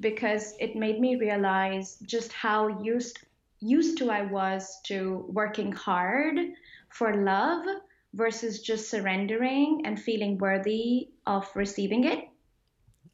because 0.00 0.54
it 0.60 0.76
made 0.76 1.00
me 1.00 1.16
realize 1.16 1.96
just 2.06 2.32
how 2.32 2.82
used 2.82 3.18
used 3.60 3.98
to 3.98 4.10
I 4.10 4.22
was 4.22 4.80
to 4.84 5.26
working 5.28 5.72
hard 5.72 6.38
for 6.90 7.24
love 7.24 7.66
versus 8.14 8.62
just 8.62 8.88
surrendering 8.88 9.82
and 9.84 10.00
feeling 10.00 10.38
worthy 10.38 11.08
of 11.26 11.50
receiving 11.54 12.04
it. 12.04 12.28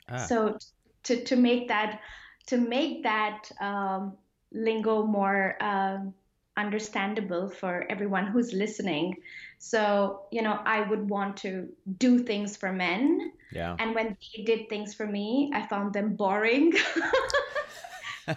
Ah. 0.08 0.18
So 0.18 0.58
to 1.04 1.24
to 1.24 1.36
make 1.36 1.68
that 1.68 2.00
to 2.46 2.58
make 2.58 3.02
that 3.04 3.50
um, 3.60 4.16
lingo 4.52 5.06
more 5.06 5.56
um, 5.62 6.14
understandable 6.56 7.48
for 7.48 7.84
everyone 7.90 8.26
who's 8.26 8.52
listening. 8.52 9.16
So, 9.58 10.22
you 10.30 10.42
know, 10.42 10.60
I 10.64 10.88
would 10.88 11.08
want 11.08 11.36
to 11.38 11.68
do 11.98 12.18
things 12.18 12.56
for 12.56 12.72
men. 12.72 13.32
Yeah. 13.52 13.76
And 13.78 13.94
when 13.94 14.16
they 14.36 14.42
did 14.44 14.68
things 14.68 14.94
for 14.94 15.06
me, 15.06 15.50
I 15.54 15.66
found 15.66 15.92
them 15.92 16.16
boring. 16.16 16.72
and 18.26 18.36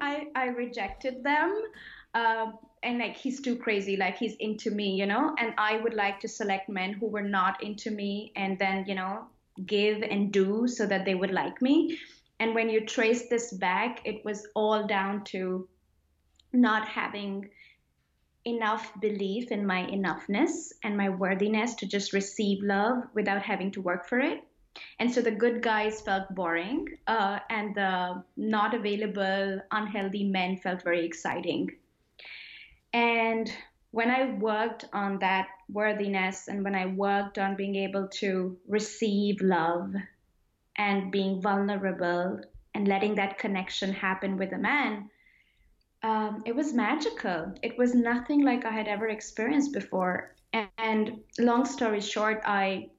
I, 0.00 0.26
I 0.34 0.46
rejected 0.48 1.22
them. 1.22 1.62
Um, 2.14 2.58
and 2.82 2.98
like, 2.98 3.16
he's 3.16 3.40
too 3.40 3.56
crazy. 3.56 3.96
Like, 3.96 4.18
he's 4.18 4.36
into 4.36 4.70
me, 4.70 4.94
you 4.94 5.06
know? 5.06 5.34
And 5.38 5.54
I 5.58 5.78
would 5.78 5.94
like 5.94 6.20
to 6.20 6.28
select 6.28 6.68
men 6.68 6.92
who 6.92 7.06
were 7.06 7.22
not 7.22 7.62
into 7.62 7.90
me 7.90 8.32
and 8.36 8.58
then, 8.58 8.84
you 8.86 8.94
know, 8.94 9.26
give 9.66 10.02
and 10.02 10.32
do 10.32 10.66
so 10.68 10.86
that 10.86 11.04
they 11.04 11.14
would 11.14 11.30
like 11.32 11.62
me. 11.62 11.98
And 12.40 12.54
when 12.54 12.68
you 12.68 12.84
trace 12.84 13.28
this 13.28 13.52
back, 13.52 14.00
it 14.04 14.24
was 14.24 14.46
all 14.54 14.86
down 14.86 15.24
to 15.24 15.68
not 16.54 16.88
having 16.88 17.50
enough 18.46 18.92
belief 19.00 19.50
in 19.50 19.66
my 19.66 19.86
enoughness 19.86 20.72
and 20.82 20.96
my 20.96 21.08
worthiness 21.08 21.74
to 21.76 21.86
just 21.86 22.12
receive 22.12 22.62
love 22.62 23.04
without 23.14 23.42
having 23.42 23.70
to 23.72 23.80
work 23.80 24.08
for 24.08 24.20
it. 24.20 24.44
And 24.98 25.12
so 25.12 25.20
the 25.20 25.30
good 25.30 25.62
guys 25.62 26.00
felt 26.00 26.34
boring, 26.34 26.88
uh, 27.06 27.38
and 27.48 27.74
the 27.74 28.24
not 28.36 28.74
available, 28.74 29.60
unhealthy 29.70 30.24
men 30.24 30.56
felt 30.56 30.82
very 30.82 31.06
exciting. 31.06 31.70
And 32.92 33.50
when 33.92 34.10
I 34.10 34.32
worked 34.34 34.86
on 34.92 35.20
that 35.20 35.46
worthiness 35.70 36.48
and 36.48 36.64
when 36.64 36.74
I 36.74 36.86
worked 36.86 37.38
on 37.38 37.54
being 37.54 37.76
able 37.76 38.08
to 38.14 38.56
receive 38.66 39.40
love 39.40 39.94
and 40.76 41.12
being 41.12 41.40
vulnerable 41.40 42.40
and 42.74 42.88
letting 42.88 43.14
that 43.14 43.38
connection 43.38 43.92
happen 43.92 44.36
with 44.36 44.52
a 44.52 44.58
man, 44.58 45.10
um, 46.04 46.42
it 46.44 46.54
was 46.54 46.74
magical. 46.74 47.54
It 47.62 47.78
was 47.78 47.94
nothing 47.94 48.44
like 48.44 48.66
I 48.66 48.70
had 48.70 48.88
ever 48.88 49.08
experienced 49.08 49.72
before. 49.72 50.34
And, 50.52 50.68
and 50.76 51.20
long 51.38 51.64
story 51.64 52.00
short, 52.00 52.42
I 52.44 52.90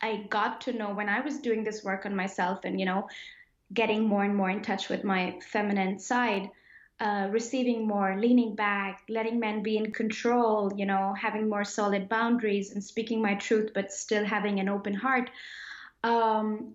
I 0.00 0.26
got 0.30 0.60
to 0.62 0.72
know 0.72 0.94
when 0.94 1.08
I 1.08 1.20
was 1.20 1.40
doing 1.40 1.64
this 1.64 1.82
work 1.82 2.06
on 2.06 2.14
myself 2.14 2.60
and 2.64 2.78
you 2.78 2.86
know 2.86 3.08
getting 3.74 4.06
more 4.06 4.22
and 4.22 4.36
more 4.36 4.50
in 4.50 4.62
touch 4.62 4.88
with 4.88 5.02
my 5.02 5.38
feminine 5.50 5.98
side. 5.98 6.48
Uh, 7.00 7.28
receiving 7.30 7.86
more, 7.86 8.18
leaning 8.18 8.56
back, 8.56 9.02
letting 9.08 9.38
men 9.38 9.62
be 9.62 9.76
in 9.76 9.92
control, 9.92 10.72
you 10.74 10.84
know, 10.84 11.14
having 11.14 11.48
more 11.48 11.62
solid 11.62 12.08
boundaries 12.08 12.72
and 12.72 12.82
speaking 12.82 13.22
my 13.22 13.34
truth, 13.34 13.70
but 13.72 13.92
still 13.92 14.24
having 14.24 14.58
an 14.58 14.68
open 14.68 14.92
heart. 14.92 15.30
Um, 16.02 16.74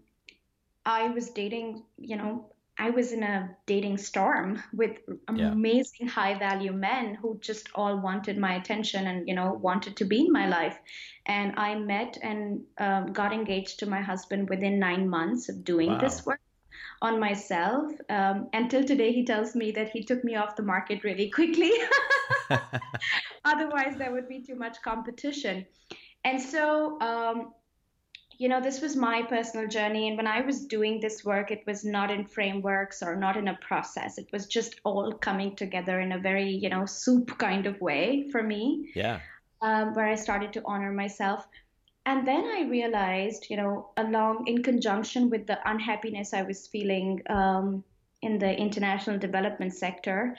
I 0.85 1.09
was 1.09 1.29
dating, 1.31 1.83
you 1.97 2.15
know, 2.15 2.52
I 2.77 2.89
was 2.89 3.11
in 3.11 3.21
a 3.21 3.55
dating 3.65 3.97
storm 3.97 4.61
with 4.73 4.97
amazing 5.27 6.07
yeah. 6.07 6.09
high 6.09 6.39
value 6.39 6.71
men 6.71 7.15
who 7.15 7.37
just 7.39 7.69
all 7.75 7.99
wanted 7.99 8.37
my 8.37 8.55
attention 8.55 9.05
and 9.07 9.27
you 9.27 9.35
know 9.35 9.53
wanted 9.53 9.95
to 9.97 10.05
be 10.05 10.25
in 10.25 10.31
my 10.31 10.47
life. 10.47 10.77
And 11.25 11.53
I 11.57 11.75
met 11.75 12.17
and 12.21 12.61
um, 12.79 13.13
got 13.13 13.31
engaged 13.31 13.79
to 13.79 13.85
my 13.85 14.01
husband 14.01 14.49
within 14.49 14.79
nine 14.79 15.07
months 15.07 15.49
of 15.49 15.63
doing 15.63 15.91
wow. 15.91 15.99
this 15.99 16.25
work 16.25 16.41
on 17.01 17.19
myself. 17.19 17.91
Um, 18.09 18.49
until 18.53 18.83
today, 18.83 19.11
he 19.11 19.23
tells 19.23 19.55
me 19.55 19.71
that 19.71 19.89
he 19.89 20.03
took 20.03 20.23
me 20.23 20.35
off 20.35 20.55
the 20.55 20.63
market 20.63 21.03
really 21.03 21.29
quickly. 21.29 21.71
Otherwise, 23.45 23.97
there 23.97 24.11
would 24.11 24.27
be 24.27 24.41
too 24.41 24.55
much 24.55 24.81
competition. 24.81 25.65
And 26.23 26.41
so 26.41 26.99
um, 27.01 27.53
you 28.37 28.49
know, 28.49 28.61
this 28.61 28.81
was 28.81 28.95
my 28.95 29.21
personal 29.23 29.67
journey. 29.67 30.07
And 30.07 30.17
when 30.17 30.27
I 30.27 30.41
was 30.41 30.65
doing 30.65 30.99
this 30.99 31.23
work, 31.23 31.51
it 31.51 31.63
was 31.65 31.85
not 31.85 32.11
in 32.11 32.25
frameworks 32.25 33.01
or 33.01 33.15
not 33.15 33.37
in 33.37 33.47
a 33.47 33.57
process. 33.61 34.17
It 34.17 34.27
was 34.31 34.47
just 34.47 34.79
all 34.83 35.11
coming 35.11 35.55
together 35.55 35.99
in 35.99 36.11
a 36.11 36.19
very, 36.19 36.49
you 36.49 36.69
know, 36.69 36.85
soup 36.85 37.37
kind 37.37 37.65
of 37.65 37.79
way 37.81 38.29
for 38.31 38.41
me. 38.41 38.91
Yeah. 38.95 39.19
Um, 39.61 39.93
where 39.93 40.07
I 40.07 40.15
started 40.15 40.51
to 40.53 40.61
honor 40.65 40.91
myself. 40.91 41.47
And 42.05 42.27
then 42.27 42.43
I 42.43 42.67
realized, 42.69 43.47
you 43.49 43.55
know, 43.55 43.91
along 43.95 44.47
in 44.47 44.61
conjunction 44.61 45.29
with 45.29 45.47
the 45.47 45.57
unhappiness 45.69 46.33
I 46.33 46.41
was 46.41 46.67
feeling 46.67 47.21
um, 47.29 47.83
in 48.21 48.39
the 48.39 48.53
international 48.53 49.17
development 49.17 49.73
sector 49.73 50.37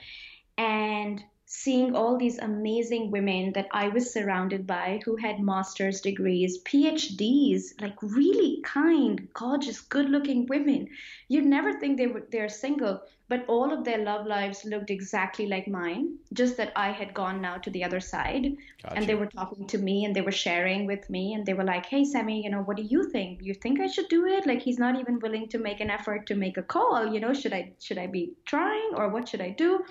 and 0.57 1.23
seeing 1.47 1.95
all 1.95 2.17
these 2.17 2.39
amazing 2.39 3.11
women 3.11 3.53
that 3.53 3.67
I 3.71 3.89
was 3.89 4.11
surrounded 4.11 4.65
by 4.65 4.99
who 5.05 5.15
had 5.15 5.39
master's 5.39 6.01
degrees, 6.01 6.57
PhDs, 6.63 7.79
like 7.79 7.95
really 8.01 8.61
kind, 8.63 9.27
gorgeous, 9.33 9.81
good-looking 9.81 10.47
women. 10.47 10.87
You'd 11.27 11.45
never 11.45 11.79
think 11.79 11.97
they 11.97 12.07
were 12.07 12.25
they're 12.31 12.49
single, 12.49 13.01
but 13.27 13.45
all 13.47 13.71
of 13.71 13.83
their 13.83 13.99
love 13.99 14.25
lives 14.25 14.65
looked 14.65 14.89
exactly 14.89 15.45
like 15.45 15.67
mine, 15.67 16.17
just 16.33 16.57
that 16.57 16.71
I 16.75 16.91
had 16.91 17.13
gone 17.13 17.41
now 17.41 17.57
to 17.57 17.69
the 17.69 17.83
other 17.83 17.99
side. 17.99 18.57
Gotcha. 18.81 18.97
And 18.97 19.07
they 19.07 19.15
were 19.15 19.27
talking 19.27 19.67
to 19.67 19.77
me 19.77 20.05
and 20.05 20.15
they 20.15 20.21
were 20.21 20.31
sharing 20.31 20.87
with 20.87 21.07
me 21.11 21.33
and 21.33 21.45
they 21.45 21.53
were 21.53 21.63
like, 21.63 21.85
"Hey 21.85 22.05
Sami, 22.05 22.43
you 22.43 22.49
know, 22.49 22.61
what 22.61 22.77
do 22.77 22.83
you 22.83 23.09
think? 23.11 23.43
You 23.43 23.53
think 23.53 23.79
I 23.79 23.87
should 23.87 24.09
do 24.09 24.25
it? 24.25 24.47
Like 24.47 24.61
he's 24.61 24.79
not 24.79 24.99
even 24.99 25.19
willing 25.19 25.47
to 25.49 25.59
make 25.59 25.79
an 25.79 25.91
effort 25.91 26.25
to 26.27 26.35
make 26.35 26.57
a 26.57 26.63
call, 26.63 27.13
you 27.13 27.19
know, 27.19 27.33
should 27.33 27.53
I 27.53 27.73
should 27.79 27.99
I 27.99 28.07
be 28.07 28.33
trying 28.45 28.91
or 28.95 29.09
what 29.09 29.29
should 29.29 29.41
I 29.41 29.51
do?" 29.51 29.85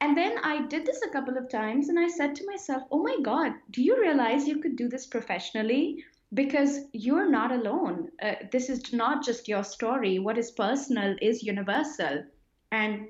And 0.00 0.16
then 0.16 0.38
I 0.42 0.66
did 0.66 0.84
this 0.84 1.00
a 1.02 1.10
couple 1.10 1.36
of 1.38 1.48
times 1.48 1.88
and 1.88 1.98
I 1.98 2.08
said 2.08 2.34
to 2.36 2.46
myself, 2.46 2.82
oh 2.90 3.02
my 3.02 3.16
God, 3.22 3.52
do 3.70 3.82
you 3.82 4.00
realize 4.00 4.46
you 4.46 4.60
could 4.60 4.76
do 4.76 4.88
this 4.88 5.06
professionally? 5.06 6.04
Because 6.34 6.80
you're 6.92 7.30
not 7.30 7.50
alone. 7.52 8.10
Uh, 8.20 8.34
this 8.52 8.68
is 8.68 8.92
not 8.92 9.24
just 9.24 9.48
your 9.48 9.64
story. 9.64 10.18
What 10.18 10.38
is 10.38 10.50
personal 10.50 11.16
is 11.22 11.42
universal. 11.42 12.24
And 12.72 13.08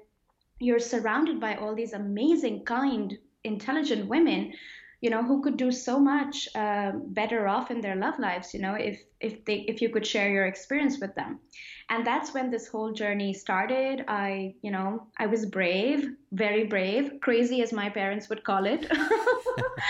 you're 0.60 0.78
surrounded 0.78 1.40
by 1.40 1.56
all 1.56 1.74
these 1.74 1.92
amazing, 1.92 2.64
kind, 2.64 3.18
intelligent 3.42 4.08
women 4.08 4.52
you 5.06 5.10
know 5.10 5.22
who 5.22 5.40
could 5.40 5.56
do 5.56 5.70
so 5.70 6.00
much 6.00 6.48
uh, 6.56 6.90
better 7.18 7.46
off 7.46 7.70
in 7.70 7.80
their 7.80 7.94
love 7.94 8.18
lives 8.18 8.52
you 8.52 8.60
know 8.60 8.74
if 8.74 9.00
if 9.20 9.44
they 9.44 9.58
if 9.72 9.80
you 9.80 9.88
could 9.88 10.06
share 10.06 10.30
your 10.36 10.46
experience 10.46 10.98
with 11.00 11.14
them. 11.14 11.38
And 11.88 12.04
that's 12.04 12.34
when 12.34 12.50
this 12.50 12.66
whole 12.66 12.92
journey 12.92 13.32
started. 13.32 14.04
I 14.08 14.54
you 14.62 14.72
know 14.72 15.06
i 15.24 15.26
was 15.34 15.46
brave 15.46 16.00
very 16.32 16.64
brave 16.64 17.12
crazy 17.26 17.62
as 17.62 17.72
my 17.72 17.88
parents 18.00 18.28
would 18.30 18.42
call 18.50 18.66
it. 18.66 18.90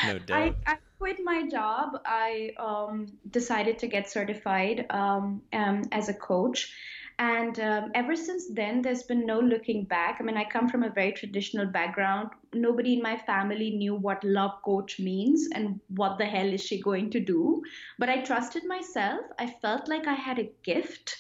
No 0.05 0.19
doubt. 0.19 0.57
I, 0.67 0.73
I 0.73 0.77
quit 0.99 1.19
my 1.25 1.49
job. 1.49 2.01
I 2.05 2.53
um, 2.59 3.07
decided 3.31 3.79
to 3.79 3.87
get 3.87 4.11
certified 4.11 4.85
um, 4.91 5.43
um, 5.53 5.83
as 5.93 6.09
a 6.09 6.15
coach 6.15 6.73
and 7.19 7.59
um, 7.61 7.93
ever 7.95 8.15
since 8.15 8.47
then, 8.53 8.83
there's 8.83 9.05
been 9.05 9.25
no 9.25 9.41
looking 9.41 9.85
back. 9.85 10.19
I 10.21 10.23
mean, 10.23 10.37
I 10.37 10.45
come 10.45 10.69
from 10.69 10.83
a 10.83 10.91
very 10.91 11.13
traditional 11.13 11.67
background. 11.67 12.29
Nobody 12.53 12.95
in 12.95 13.03
my 13.03 13.17
family 13.17 13.71
knew 13.71 13.95
what 13.95 14.23
love 14.23 14.53
coach 14.63 14.99
means 14.99 15.49
and 15.55 15.81
what 15.89 16.19
the 16.19 16.27
hell 16.27 16.53
is 16.53 16.63
she 16.63 16.83
going 16.83 17.09
to 17.11 17.21
do. 17.21 17.63
But 17.99 18.11
I 18.11 18.23
trusted 18.23 18.67
myself. 18.67 19.21
I 19.39 19.47
felt 19.63 19.89
like 19.89 20.07
I 20.07 20.13
had 20.15 20.39
a 20.39 20.51
gift. 20.63 21.17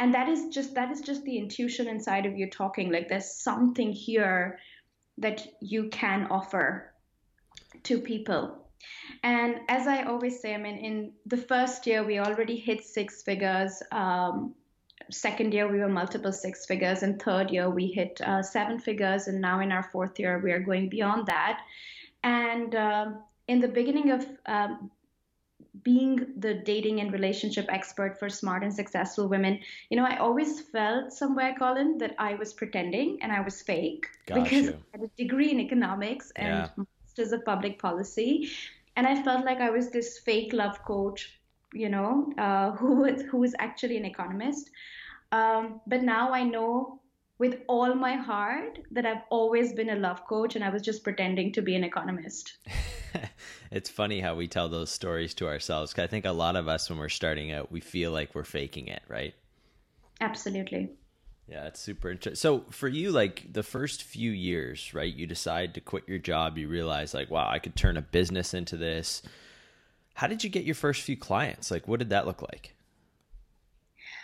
And 0.00 0.14
that 0.14 0.30
is 0.30 0.48
just 0.48 0.74
that 0.74 0.90
is 0.90 1.02
just 1.02 1.24
the 1.24 1.36
intuition 1.36 1.88
inside 1.88 2.24
of 2.24 2.38
you 2.38 2.48
talking. 2.48 2.90
Like 2.90 3.08
there's 3.08 3.34
something 3.34 3.92
here 3.92 4.58
that 5.18 5.46
you 5.60 5.88
can 5.90 6.28
offer 6.30 6.94
to 7.82 7.98
people. 7.98 8.64
And 9.22 9.56
as 9.68 9.86
I 9.86 10.04
always 10.04 10.40
say, 10.40 10.54
I 10.54 10.58
mean, 10.58 10.78
in 10.78 11.12
the 11.26 11.36
first 11.36 11.86
year, 11.86 12.04
we 12.04 12.18
already 12.18 12.56
hit 12.56 12.82
six 12.84 13.22
figures. 13.22 13.82
Um, 13.92 14.54
second 15.10 15.54
year 15.54 15.70
we 15.70 15.78
were 15.78 15.88
multiple 15.88 16.32
six 16.32 16.66
figures. 16.66 17.02
And 17.02 17.20
third 17.20 17.50
year 17.50 17.70
we 17.70 17.86
hit 17.86 18.20
uh, 18.20 18.42
seven 18.42 18.78
figures. 18.78 19.28
And 19.28 19.40
now 19.40 19.60
in 19.60 19.72
our 19.72 19.82
fourth 19.82 20.18
year 20.18 20.38
we 20.38 20.52
are 20.52 20.60
going 20.60 20.88
beyond 20.88 21.26
that. 21.26 21.60
And 22.22 22.74
uh, 22.74 23.12
in 23.46 23.60
the 23.60 23.68
beginning 23.68 24.10
of 24.10 24.26
um, 24.46 24.90
being 25.82 26.26
the 26.36 26.54
dating 26.54 27.00
and 27.00 27.12
relationship 27.12 27.66
expert 27.68 28.18
for 28.18 28.28
smart 28.28 28.62
and 28.62 28.74
successful 28.74 29.28
women, 29.28 29.60
you 29.90 29.96
know, 29.96 30.04
I 30.04 30.16
always 30.16 30.60
felt 30.60 31.12
somewhere, 31.12 31.54
Colin, 31.58 31.98
that 31.98 32.14
I 32.18 32.34
was 32.34 32.52
pretending 32.52 33.18
and 33.22 33.32
I 33.32 33.40
was 33.40 33.62
fake. 33.62 34.06
Got 34.26 34.44
because 34.44 34.66
you. 34.66 34.70
I 34.94 34.98
had 34.98 35.02
a 35.02 35.22
degree 35.22 35.50
in 35.50 35.60
economics 35.60 36.32
and 36.36 36.70
yeah. 36.76 36.84
masters 37.04 37.32
of 37.32 37.44
public 37.44 37.78
policy, 37.78 38.50
and 38.96 39.06
I 39.06 39.22
felt 39.22 39.44
like 39.44 39.58
I 39.58 39.70
was 39.70 39.90
this 39.90 40.18
fake 40.18 40.52
love 40.52 40.82
coach, 40.84 41.37
you 41.72 41.88
know, 41.88 42.32
uh, 42.38 42.72
who 42.76 42.96
was 42.96 43.22
who 43.22 43.38
was 43.38 43.54
actually 43.58 43.96
an 43.96 44.04
economist. 44.04 44.70
Um, 45.32 45.80
but 45.86 46.02
now 46.02 46.32
I 46.32 46.42
know 46.42 47.00
with 47.38 47.60
all 47.68 47.94
my 47.94 48.14
heart 48.14 48.80
that 48.90 49.06
I've 49.06 49.22
always 49.30 49.72
been 49.72 49.90
a 49.90 49.94
love 49.94 50.26
coach 50.26 50.56
and 50.56 50.64
I 50.64 50.70
was 50.70 50.82
just 50.82 51.04
pretending 51.04 51.52
to 51.52 51.62
be 51.62 51.76
an 51.76 51.84
economist. 51.84 52.58
it's 53.70 53.88
funny 53.88 54.20
how 54.20 54.34
we 54.34 54.48
tell 54.48 54.68
those 54.68 54.90
stories 54.90 55.34
to 55.34 55.46
ourselves. 55.46 55.94
I 55.96 56.08
think 56.08 56.24
a 56.24 56.32
lot 56.32 56.56
of 56.56 56.66
us, 56.66 56.90
when 56.90 56.98
we're 56.98 57.08
starting 57.08 57.52
out, 57.52 57.70
we 57.70 57.80
feel 57.80 58.10
like 58.10 58.34
we're 58.34 58.42
faking 58.42 58.88
it, 58.88 59.02
right? 59.06 59.34
Absolutely. 60.20 60.90
Yeah, 61.48 61.66
it's 61.66 61.80
super 61.80 62.10
interesting. 62.10 62.34
So 62.34 62.64
for 62.70 62.88
you, 62.88 63.10
like 63.10 63.52
the 63.52 63.62
first 63.62 64.02
few 64.02 64.32
years, 64.32 64.92
right? 64.92 65.12
You 65.12 65.26
decide 65.26 65.74
to 65.74 65.80
quit 65.80 66.04
your 66.06 66.18
job. 66.18 66.58
You 66.58 66.68
realize, 66.68 67.14
like, 67.14 67.30
wow, 67.30 67.48
I 67.48 67.58
could 67.58 67.74
turn 67.74 67.96
a 67.96 68.02
business 68.02 68.52
into 68.52 68.76
this. 68.76 69.22
How 70.18 70.26
did 70.26 70.42
you 70.42 70.50
get 70.50 70.64
your 70.64 70.74
first 70.74 71.02
few 71.02 71.16
clients? 71.16 71.70
Like, 71.70 71.86
what 71.86 72.00
did 72.00 72.10
that 72.10 72.26
look 72.26 72.42
like? 72.42 72.74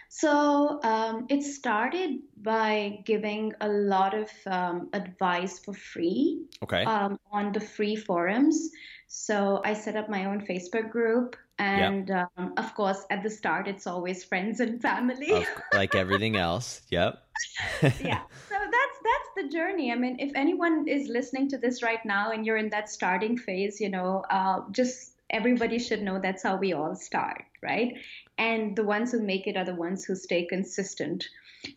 So 0.09 0.81
um, 0.83 1.27
it 1.29 1.45
started 1.45 2.19
by 2.37 2.99
giving 3.05 3.53
a 3.61 3.69
lot 3.69 4.13
of 4.13 4.29
um, 4.47 4.89
advice 4.93 5.61
for 5.61 5.73
free 5.73 6.47
okay. 6.65 6.83
um, 6.83 7.21
on 7.31 7.53
the 7.53 7.61
free 7.61 7.95
forums. 7.95 8.71
So 9.07 9.63
I 9.65 9.75
set 9.75 9.95
up 9.95 10.09
my 10.09 10.25
own 10.25 10.45
Facebook 10.45 10.91
group. 10.91 11.37
And 11.61 12.09
yep. 12.09 12.29
Um, 12.37 12.55
of 12.57 12.75
course, 12.75 13.05
at 13.11 13.23
the 13.23 13.31
start, 13.31 13.69
it's 13.69 13.87
always 13.87 14.25
friends 14.25 14.59
and 14.59 14.83
family. 14.83 15.31
Of, 15.31 15.47
like 15.73 15.95
everything 15.95 16.35
else. 16.35 16.83
Yep. 16.91 17.23
yeah. 17.83 18.23
So 18.49 18.57
that's 18.59 18.99
that's 19.05 19.31
the 19.37 19.49
journey. 19.49 19.93
I 19.93 19.95
mean, 19.95 20.17
if 20.19 20.33
anyone 20.35 20.89
is 20.89 21.07
listening 21.07 21.51
to 21.51 21.59
this 21.59 21.85
right 21.85 22.05
now 22.05 22.33
and 22.33 22.45
you're 22.45 22.57
in 22.57 22.71
that 22.71 22.89
starting 22.89 23.39
phase, 23.39 23.81
you 23.81 23.91
know, 23.91 24.25
uh, 24.29 24.63
just 24.73 25.14
everybody 25.31 25.79
should 25.79 26.03
know 26.03 26.21
that's 26.21 26.43
how 26.43 26.57
we 26.57 26.73
all 26.73 26.95
start, 26.95 27.45
right? 27.63 27.95
And 28.39 28.77
the 28.77 28.85
ones 28.85 29.13
who 29.13 29.23
make 29.23 29.47
it 29.47 29.57
are 29.57 29.65
the 29.65 29.75
ones 29.75 30.05
who 30.05 30.15
stay 30.15 30.47
consistent. 30.47 31.27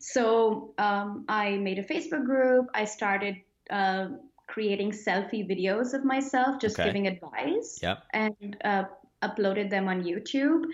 So 0.00 0.74
um, 0.78 1.24
I 1.28 1.56
made 1.56 1.78
a 1.78 1.84
Facebook 1.84 2.24
group. 2.24 2.66
I 2.74 2.84
started 2.84 3.36
uh, 3.70 4.08
creating 4.46 4.92
selfie 4.92 5.48
videos 5.48 5.94
of 5.94 6.04
myself, 6.04 6.60
just 6.60 6.78
okay. 6.78 6.88
giving 6.88 7.06
advice. 7.06 7.78
Yep. 7.82 8.02
And 8.12 8.56
uh, 8.64 8.84
uploaded 9.22 9.70
them 9.70 9.88
on 9.88 10.04
YouTube. 10.04 10.64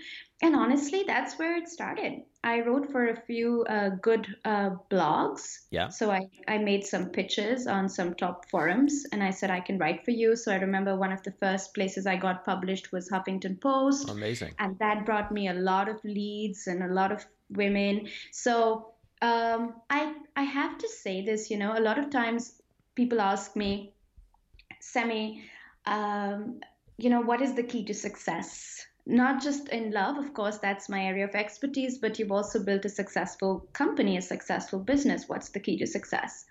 And 0.41 0.55
honestly, 0.55 1.03
that's 1.07 1.39
where 1.39 1.57
it 1.57 1.69
started. 1.69 2.21
I 2.43 2.61
wrote 2.61 2.91
for 2.91 3.07
a 3.07 3.21
few 3.21 3.63
uh, 3.67 3.89
good 4.01 4.27
uh, 4.45 4.71
blogs. 4.91 5.61
Yeah. 5.71 5.87
So 5.87 6.11
I, 6.11 6.27
I 6.47 6.59
made 6.59 6.85
some 6.85 7.09
pitches 7.09 7.65
on 7.65 7.89
some 7.89 8.13
top 8.13 8.49
forums 8.51 9.05
and 9.11 9.23
I 9.23 9.31
said, 9.31 9.49
I 9.49 9.61
can 9.61 9.79
write 9.79 10.05
for 10.05 10.11
you. 10.11 10.35
So 10.35 10.51
I 10.51 10.57
remember 10.57 10.95
one 10.95 11.11
of 11.11 11.23
the 11.23 11.31
first 11.39 11.73
places 11.73 12.05
I 12.05 12.17
got 12.17 12.45
published 12.45 12.91
was 12.91 13.09
Huffington 13.09 13.59
Post. 13.59 14.09
Amazing. 14.09 14.53
And 14.59 14.77
that 14.79 15.05
brought 15.05 15.31
me 15.31 15.47
a 15.47 15.53
lot 15.53 15.89
of 15.89 16.03
leads 16.03 16.67
and 16.67 16.83
a 16.83 16.93
lot 16.93 17.11
of 17.11 17.25
women. 17.49 18.07
So 18.31 18.93
um, 19.21 19.75
I, 19.89 20.13
I 20.35 20.43
have 20.43 20.77
to 20.77 20.87
say 20.87 21.25
this, 21.25 21.49
you 21.49 21.57
know, 21.57 21.75
a 21.75 21.81
lot 21.81 21.97
of 21.97 22.11
times 22.11 22.61
people 22.93 23.21
ask 23.21 23.55
me, 23.55 23.93
Sami, 24.81 25.43
um, 25.85 26.59
you 26.97 27.09
know, 27.09 27.21
what 27.21 27.41
is 27.41 27.53
the 27.53 27.63
key 27.63 27.83
to 27.85 27.93
success? 27.93 28.85
Not 29.05 29.41
just 29.41 29.69
in 29.69 29.91
love, 29.91 30.17
of 30.17 30.33
course, 30.33 30.57
that's 30.57 30.89
my 30.89 31.05
area 31.05 31.25
of 31.25 31.35
expertise, 31.35 31.99
but 31.99 32.17
you've 32.17 32.31
also 32.31 32.63
built 32.63 32.85
a 32.85 32.89
successful 32.89 33.67
company, 33.73 34.17
a 34.17 34.21
successful 34.21 34.79
business. 34.79 35.25
What's 35.27 35.49
the 35.49 35.59
key 35.59 35.77
to 35.77 35.85
success? 35.85 36.45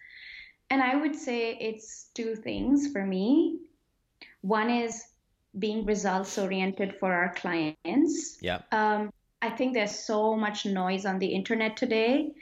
And 0.71 0.81
I 0.83 0.95
would 0.95 1.17
say 1.17 1.57
it's 1.61 2.11
two 2.15 2.37
things 2.37 2.93
for 2.93 3.05
me. 3.05 3.59
One 4.43 4.71
is 4.71 5.05
being 5.59 5.85
results 5.85 6.39
oriented 6.39 6.95
for 6.99 7.13
our 7.13 7.35
clients. 7.35 8.39
Yeah. 8.41 8.61
Um, 8.73 9.13
I 9.43 9.51
think 9.51 9.75
there's 9.75 9.99
so 9.99 10.37
much 10.37 10.65
noise 10.65 11.05
on 11.05 11.19
the 11.19 11.27
internet 11.27 11.77
today, 11.77 12.33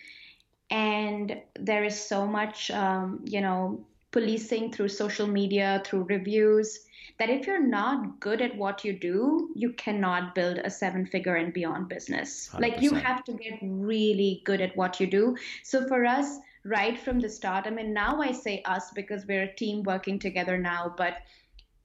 and 0.70 1.40
there 1.58 1.84
is 1.84 2.00
so 2.00 2.26
much, 2.26 2.70
um, 2.70 3.24
you 3.24 3.40
know, 3.40 3.84
policing 4.12 4.72
through 4.72 4.88
social 4.88 5.26
media, 5.26 5.82
through 5.84 6.04
reviews, 6.04 6.80
that 7.18 7.30
if 7.30 7.46
you're 7.46 7.66
not 7.66 8.20
good 8.20 8.40
at 8.40 8.56
what 8.56 8.84
you 8.84 8.92
do, 8.92 9.50
you 9.54 9.72
cannot 9.72 10.34
build 10.34 10.58
a 10.58 10.70
seven 10.70 11.06
figure 11.06 11.36
and 11.36 11.52
beyond 11.52 11.88
business. 11.88 12.50
100%. 12.52 12.60
Like 12.60 12.80
you 12.80 12.94
have 12.94 13.24
to 13.24 13.32
get 13.32 13.58
really 13.62 14.42
good 14.44 14.60
at 14.60 14.76
what 14.76 15.00
you 15.00 15.06
do. 15.06 15.36
So 15.62 15.86
for 15.88 16.04
us, 16.04 16.38
right 16.64 16.98
from 16.98 17.20
the 17.20 17.28
start, 17.28 17.66
I 17.66 17.70
mean, 17.70 17.92
now 17.92 18.20
I 18.20 18.32
say 18.32 18.62
us 18.64 18.90
because 18.94 19.26
we're 19.26 19.44
a 19.44 19.54
team 19.54 19.82
working 19.82 20.18
together 20.18 20.58
now, 20.58 20.94
but 20.96 21.18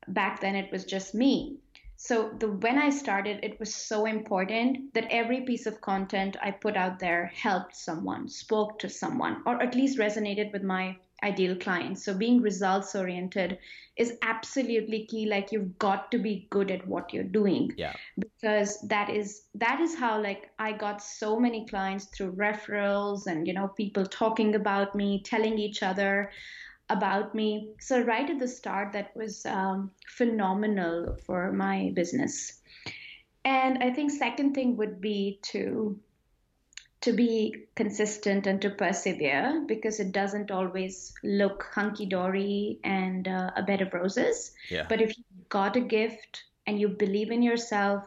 back 0.10 0.42
then 0.42 0.56
it 0.56 0.72
was 0.72 0.86
just 0.86 1.16
me. 1.16 1.58
So 2.00 2.30
the 2.40 2.52
when 2.52 2.78
I 2.78 2.92
started, 2.92 3.40
it 3.44 3.60
was 3.60 3.74
so 3.74 4.06
important 4.06 4.94
that 4.94 5.08
every 5.10 5.42
piece 5.42 5.66
of 5.66 5.82
content 5.82 6.38
I 6.42 6.52
put 6.52 6.78
out 6.78 7.00
there 7.00 7.32
helped 7.34 7.76
someone, 7.76 8.30
spoke 8.30 8.78
to 8.80 8.90
someone, 8.90 9.42
or 9.48 9.62
at 9.62 9.74
least 9.74 9.98
resonated 9.98 10.54
with 10.54 10.62
my 10.62 10.96
ideal 11.24 11.56
clients. 11.56 12.06
So 12.06 12.14
being 12.14 12.42
results 12.42 12.96
oriented 12.96 13.58
is 13.98 14.18
absolutely 14.22 15.06
key. 15.08 15.26
Like 15.26 15.52
you've 15.52 15.78
got 15.80 16.12
to 16.12 16.20
be 16.20 16.48
good 16.50 16.70
at 16.70 16.88
what 16.88 17.14
you're 17.14 17.24
doing. 17.24 17.74
Yeah. 17.78 17.94
Because 18.18 18.80
that 18.88 19.10
is 19.10 19.44
that 19.56 19.80
is 19.80 19.96
how 19.96 20.22
like 20.22 20.52
I 20.60 20.74
got 20.74 21.02
so 21.02 21.40
many 21.40 21.66
clients 21.68 22.06
through 22.06 22.34
referrals 22.34 23.28
and 23.28 23.48
you 23.48 23.54
know 23.54 23.70
people 23.70 24.06
talking 24.06 24.56
about 24.56 24.96
me, 24.96 25.24
telling 25.24 25.58
each 25.58 25.82
other 25.82 26.32
about 26.90 27.36
me. 27.36 27.72
So 27.80 28.02
right 28.02 28.30
at 28.30 28.40
the 28.40 28.48
start, 28.48 28.94
that 28.94 29.16
was 29.16 29.46
um, 29.46 29.92
phenomenal 30.08 31.18
for 31.26 31.52
my 31.52 31.92
business. 31.96 32.62
And 33.44 33.84
I 33.84 33.92
think 33.92 34.12
second 34.12 34.54
thing 34.54 34.78
would 34.78 35.00
be 35.00 35.40
to 35.54 35.98
to 37.02 37.14
be 37.14 37.66
consistent 37.76 38.48
and 38.48 38.62
to 38.62 38.70
persevere 38.70 39.64
because 39.68 40.00
it 40.00 40.12
doesn't 40.12 40.52
always 40.52 41.14
look 41.24 41.68
hunky 41.72 42.06
dory 42.06 42.80
and 42.84 43.28
uh, 43.28 43.52
a 43.56 43.64
bed 43.64 43.82
of 43.82 43.94
roses. 43.94 44.52
Yeah. 44.70 44.86
But 44.90 45.02
if 45.02 45.16
you've 45.18 45.50
got 45.50 45.76
a 45.76 45.82
gift 45.82 46.44
and 46.66 46.80
you 46.80 46.90
believe 46.90 47.32
in 47.32 47.44
yourself, 47.44 48.04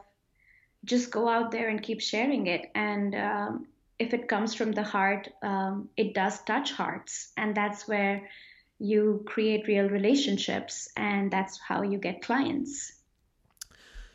just 0.84 1.10
go 1.10 1.28
out 1.28 1.50
there 1.50 1.68
and 1.68 1.82
keep 1.82 2.00
sharing 2.00 2.46
it. 2.46 2.70
And 2.74 3.14
um, 3.14 3.66
if 3.98 4.12
it 4.12 4.28
comes 4.28 4.54
from 4.54 4.72
the 4.72 4.82
heart, 4.82 5.28
um, 5.42 5.88
it 5.96 6.14
does 6.14 6.42
touch 6.42 6.72
hearts. 6.72 7.32
And 7.36 7.54
that's 7.54 7.86
where 7.86 8.28
you 8.78 9.22
create 9.26 9.68
real 9.68 9.88
relationships. 9.88 10.88
And 10.96 11.30
that's 11.30 11.60
how 11.60 11.82
you 11.82 11.98
get 11.98 12.22
clients. 12.22 12.92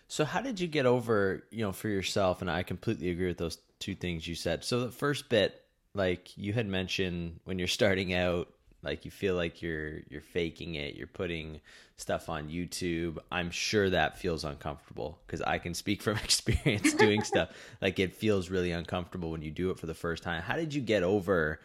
So 0.07 0.23
how 0.25 0.41
did 0.41 0.59
you 0.59 0.67
get 0.67 0.85
over, 0.85 1.43
you 1.51 1.63
know, 1.63 1.71
for 1.71 1.89
yourself 1.89 2.41
and 2.41 2.49
I 2.49 2.63
completely 2.63 3.09
agree 3.09 3.27
with 3.27 3.37
those 3.37 3.57
two 3.79 3.95
things 3.95 4.27
you 4.27 4.35
said. 4.35 4.63
So 4.63 4.81
the 4.81 4.91
first 4.91 5.29
bit, 5.29 5.61
like 5.93 6.37
you 6.37 6.53
had 6.53 6.67
mentioned 6.67 7.39
when 7.45 7.59
you're 7.59 7.67
starting 7.79 8.13
out, 8.13 8.49
like 8.83 9.03
you 9.03 9.09
feel 9.09 9.35
like 9.35 9.63
you're 9.63 10.01
you're 10.09 10.21
faking 10.21 10.75
it, 10.75 10.95
you're 10.95 11.07
putting 11.07 11.59
stuff 11.97 12.29
on 12.29 12.49
YouTube. 12.49 13.17
I'm 13.31 13.49
sure 13.49 13.89
that 13.89 14.19
feels 14.19 14.43
uncomfortable 14.43 15.19
because 15.25 15.41
I 15.41 15.57
can 15.57 15.73
speak 15.73 16.03
from 16.03 16.17
experience 16.23 16.93
doing 16.93 17.23
stuff. 17.31 17.49
Like 17.81 17.99
it 17.99 18.13
feels 18.13 18.49
really 18.49 18.71
uncomfortable 18.71 19.31
when 19.31 19.41
you 19.41 19.51
do 19.51 19.71
it 19.71 19.79
for 19.79 19.87
the 19.87 19.95
first 19.95 20.21
time. 20.21 20.43
How 20.43 20.55
did 20.55 20.73
you 20.73 20.81
get 20.81 21.01
over 21.01 21.59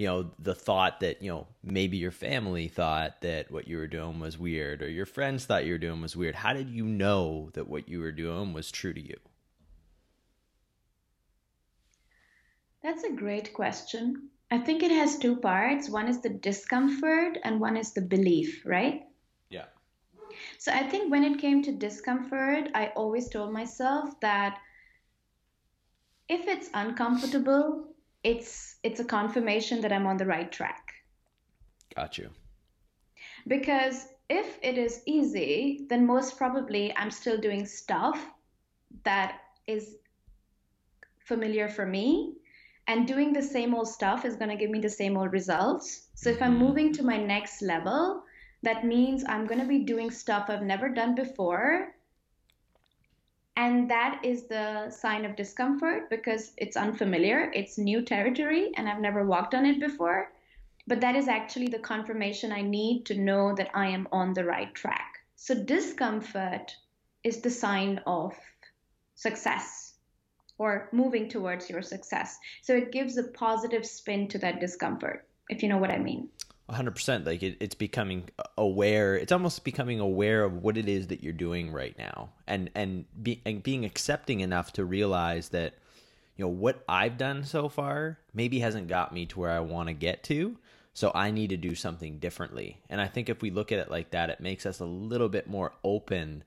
you 0.00 0.06
know 0.06 0.30
the 0.38 0.54
thought 0.54 1.00
that 1.00 1.20
you 1.20 1.30
know 1.30 1.46
maybe 1.62 1.98
your 1.98 2.10
family 2.10 2.68
thought 2.68 3.20
that 3.20 3.50
what 3.50 3.68
you 3.68 3.76
were 3.76 3.86
doing 3.86 4.18
was 4.18 4.38
weird 4.38 4.80
or 4.80 4.88
your 4.88 5.04
friends 5.04 5.44
thought 5.44 5.66
you 5.66 5.72
were 5.72 5.78
doing 5.78 6.00
was 6.00 6.16
weird. 6.16 6.36
How 6.36 6.54
did 6.54 6.70
you 6.70 6.86
know 6.86 7.50
that 7.52 7.68
what 7.68 7.86
you 7.86 8.00
were 8.00 8.10
doing 8.10 8.54
was 8.54 8.70
true 8.70 8.94
to 8.94 9.00
you? 9.00 9.18
That's 12.82 13.04
a 13.04 13.12
great 13.12 13.52
question. 13.52 14.30
I 14.50 14.56
think 14.56 14.82
it 14.82 14.90
has 14.90 15.18
two 15.18 15.36
parts. 15.36 15.90
One 15.90 16.08
is 16.08 16.22
the 16.22 16.30
discomfort 16.30 17.36
and 17.44 17.60
one 17.60 17.76
is 17.76 17.92
the 17.92 18.00
belief 18.00 18.62
right? 18.64 19.02
Yeah. 19.50 19.66
So 20.56 20.72
i 20.72 20.82
think 20.88 21.10
when 21.10 21.24
it 21.24 21.38
came 21.38 21.62
to 21.64 21.72
discomfort 21.72 22.70
i 22.74 22.86
always 22.96 23.28
told 23.28 23.52
myself 23.52 24.18
that 24.20 24.56
if 26.26 26.46
it's 26.46 26.70
uncomfortable 26.72 27.89
it's 28.22 28.76
it's 28.82 29.00
a 29.00 29.04
confirmation 29.04 29.80
that 29.80 29.92
I'm 29.92 30.06
on 30.06 30.16
the 30.16 30.26
right 30.26 30.50
track. 30.50 30.92
Got 31.94 32.18
you. 32.18 32.30
Because 33.46 34.08
if 34.28 34.58
it 34.62 34.78
is 34.78 35.02
easy, 35.06 35.86
then 35.88 36.06
most 36.06 36.36
probably 36.36 36.94
I'm 36.96 37.10
still 37.10 37.38
doing 37.38 37.66
stuff 37.66 38.24
that 39.04 39.40
is 39.66 39.96
familiar 41.20 41.68
for 41.68 41.86
me. 41.86 42.34
And 42.86 43.06
doing 43.06 43.32
the 43.32 43.42
same 43.42 43.74
old 43.74 43.88
stuff 43.88 44.24
is 44.24 44.34
going 44.36 44.50
to 44.50 44.56
give 44.56 44.70
me 44.70 44.80
the 44.80 44.88
same 44.88 45.16
old 45.16 45.32
results. 45.32 46.08
So 46.14 46.28
if 46.30 46.42
I'm 46.42 46.54
mm-hmm. 46.54 46.64
moving 46.64 46.92
to 46.94 47.04
my 47.04 47.16
next 47.16 47.62
level, 47.62 48.24
that 48.62 48.84
means 48.84 49.24
I'm 49.28 49.46
going 49.46 49.60
to 49.60 49.66
be 49.66 49.84
doing 49.84 50.10
stuff 50.10 50.46
I've 50.48 50.62
never 50.62 50.88
done 50.88 51.14
before 51.14 51.94
and 53.60 53.90
that 53.90 54.24
is 54.24 54.44
the 54.44 54.88
sign 54.88 55.26
of 55.26 55.36
discomfort 55.36 56.08
because 56.08 56.52
it's 56.56 56.78
unfamiliar, 56.78 57.50
it's 57.54 57.76
new 57.76 58.00
territory, 58.00 58.72
and 58.74 58.88
I've 58.88 59.02
never 59.02 59.26
walked 59.26 59.54
on 59.54 59.66
it 59.66 59.78
before. 59.78 60.32
But 60.86 61.02
that 61.02 61.14
is 61.14 61.28
actually 61.28 61.66
the 61.68 61.78
confirmation 61.78 62.52
I 62.52 62.62
need 62.62 63.04
to 63.06 63.20
know 63.20 63.54
that 63.56 63.68
I 63.74 63.88
am 63.88 64.08
on 64.12 64.32
the 64.32 64.46
right 64.46 64.74
track. 64.74 65.18
So, 65.36 65.54
discomfort 65.54 66.74
is 67.22 67.42
the 67.42 67.50
sign 67.50 68.00
of 68.06 68.34
success 69.14 69.96
or 70.56 70.88
moving 70.90 71.28
towards 71.28 71.68
your 71.68 71.82
success. 71.82 72.38
So, 72.62 72.74
it 72.74 72.92
gives 72.92 73.18
a 73.18 73.24
positive 73.24 73.84
spin 73.84 74.28
to 74.28 74.38
that 74.38 74.60
discomfort, 74.60 75.28
if 75.50 75.62
you 75.62 75.68
know 75.68 75.78
what 75.78 75.90
I 75.90 75.98
mean. 75.98 76.30
100% 76.70 77.26
like 77.26 77.42
it, 77.42 77.56
it's 77.60 77.74
becoming 77.74 78.28
aware 78.56 79.16
it's 79.16 79.32
almost 79.32 79.64
becoming 79.64 80.00
aware 80.00 80.44
of 80.44 80.62
what 80.62 80.76
it 80.76 80.88
is 80.88 81.08
that 81.08 81.22
you're 81.22 81.32
doing 81.32 81.72
right 81.72 81.96
now. 81.98 82.30
And 82.46 82.70
and, 82.74 83.04
be, 83.22 83.40
and 83.44 83.62
being 83.62 83.84
accepting 83.84 84.40
enough 84.40 84.72
to 84.74 84.84
realize 84.84 85.50
that 85.50 85.74
you 86.36 86.44
know 86.44 86.50
what 86.50 86.82
i've 86.88 87.18
done 87.18 87.44
so 87.44 87.68
far 87.68 88.18
maybe 88.32 88.60
hasn't 88.60 88.88
got 88.88 89.12
me 89.12 89.26
to 89.26 89.40
where 89.40 89.50
i 89.50 89.60
want 89.60 89.88
to 89.88 89.94
get 89.94 90.22
to. 90.24 90.56
So 90.92 91.10
i 91.14 91.30
need 91.30 91.50
to 91.50 91.56
do 91.56 91.74
something 91.74 92.18
differently. 92.18 92.78
And 92.88 93.00
i 93.00 93.06
think 93.06 93.28
if 93.28 93.42
we 93.42 93.50
look 93.50 93.72
at 93.72 93.78
it 93.78 93.90
like 93.90 94.10
that 94.10 94.30
it 94.30 94.40
makes 94.40 94.66
us 94.66 94.80
a 94.80 94.84
little 94.84 95.28
bit 95.28 95.48
more 95.48 95.72
open 95.84 96.44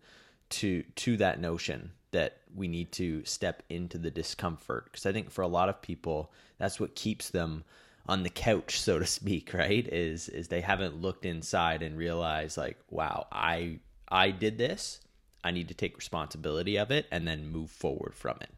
to 0.50 0.84
to 0.96 1.18
that 1.18 1.40
notion 1.40 1.92
that 2.12 2.38
we 2.56 2.68
need 2.68 2.92
to 2.92 3.26
step 3.26 3.64
into 3.70 3.98
the 3.98 4.12
discomfort. 4.12 4.86
Because 4.86 5.06
i 5.06 5.12
think 5.12 5.32
for 5.32 5.42
a 5.42 5.48
lot 5.48 5.70
of 5.70 5.82
people 5.82 6.32
that's 6.58 6.80
what 6.80 6.96
keeps 6.96 7.30
them 7.30 7.64
on 8.06 8.24
the 8.24 8.30
couch 8.30 8.82
so 8.82 9.00
to 9.00 9.06
speak 9.06 9.54
right 9.54 9.88
is 9.88 10.28
is 10.30 10.50
they 10.50 10.60
haven't 10.60 11.02
looked 11.02 11.26
inside 11.26 11.82
and 11.82 11.98
realized 11.98 12.58
like 12.58 12.78
wow 12.90 13.26
i 13.32 13.80
i 14.14 14.30
did 14.30 14.58
this. 14.58 15.02
I 15.44 15.52
need 15.52 15.68
to 15.68 15.74
take 15.74 15.98
responsibility 15.98 16.78
of 16.78 16.92
it 16.92 17.06
and 17.12 17.28
then 17.28 17.52
move 17.52 17.70
forward 17.70 18.16
from 18.16 18.38
it. 18.40 18.52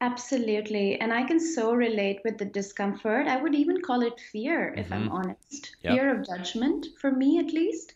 Absolutely. 0.00 1.00
And 1.00 1.12
i 1.12 1.22
can 1.22 1.38
so 1.38 1.72
relate 1.72 2.20
with 2.24 2.38
the 2.38 2.44
discomfort. 2.44 3.28
I 3.28 3.40
would 3.40 3.54
even 3.54 3.80
call 3.80 4.02
it 4.02 4.20
fear 4.32 4.74
if 4.76 4.86
mm-hmm. 4.86 4.94
i'm 4.94 5.08
honest. 5.10 5.76
Yep. 5.82 5.94
fear 5.94 6.16
of 6.16 6.26
judgment 6.26 6.86
for 7.00 7.12
me 7.12 7.38
at 7.38 7.52
least. 7.52 7.94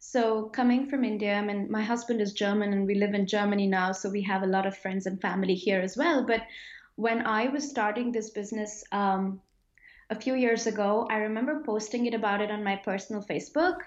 So 0.00 0.44
coming 0.58 0.88
from 0.88 1.04
india 1.04 1.34
I 1.34 1.42
mean 1.42 1.70
my 1.70 1.82
husband 1.82 2.20
is 2.20 2.32
german 2.32 2.72
and 2.72 2.86
we 2.86 2.94
live 2.94 3.14
in 3.14 3.26
germany 3.26 3.66
now 3.66 3.92
so 3.92 4.10
we 4.10 4.22
have 4.22 4.42
a 4.42 4.52
lot 4.56 4.66
of 4.66 4.76
friends 4.76 5.06
and 5.06 5.20
family 5.20 5.54
here 5.54 5.80
as 5.80 5.96
well. 5.96 6.24
But 6.26 6.42
when 6.96 7.24
i 7.26 7.46
was 7.46 7.70
starting 7.70 8.10
this 8.10 8.30
business 8.30 8.82
um, 8.90 9.40
a 10.10 10.14
few 10.14 10.34
years 10.34 10.66
ago, 10.66 11.06
I 11.10 11.18
remember 11.18 11.62
posting 11.64 12.06
it 12.06 12.14
about 12.14 12.40
it 12.40 12.50
on 12.50 12.64
my 12.64 12.76
personal 12.76 13.22
Facebook. 13.22 13.78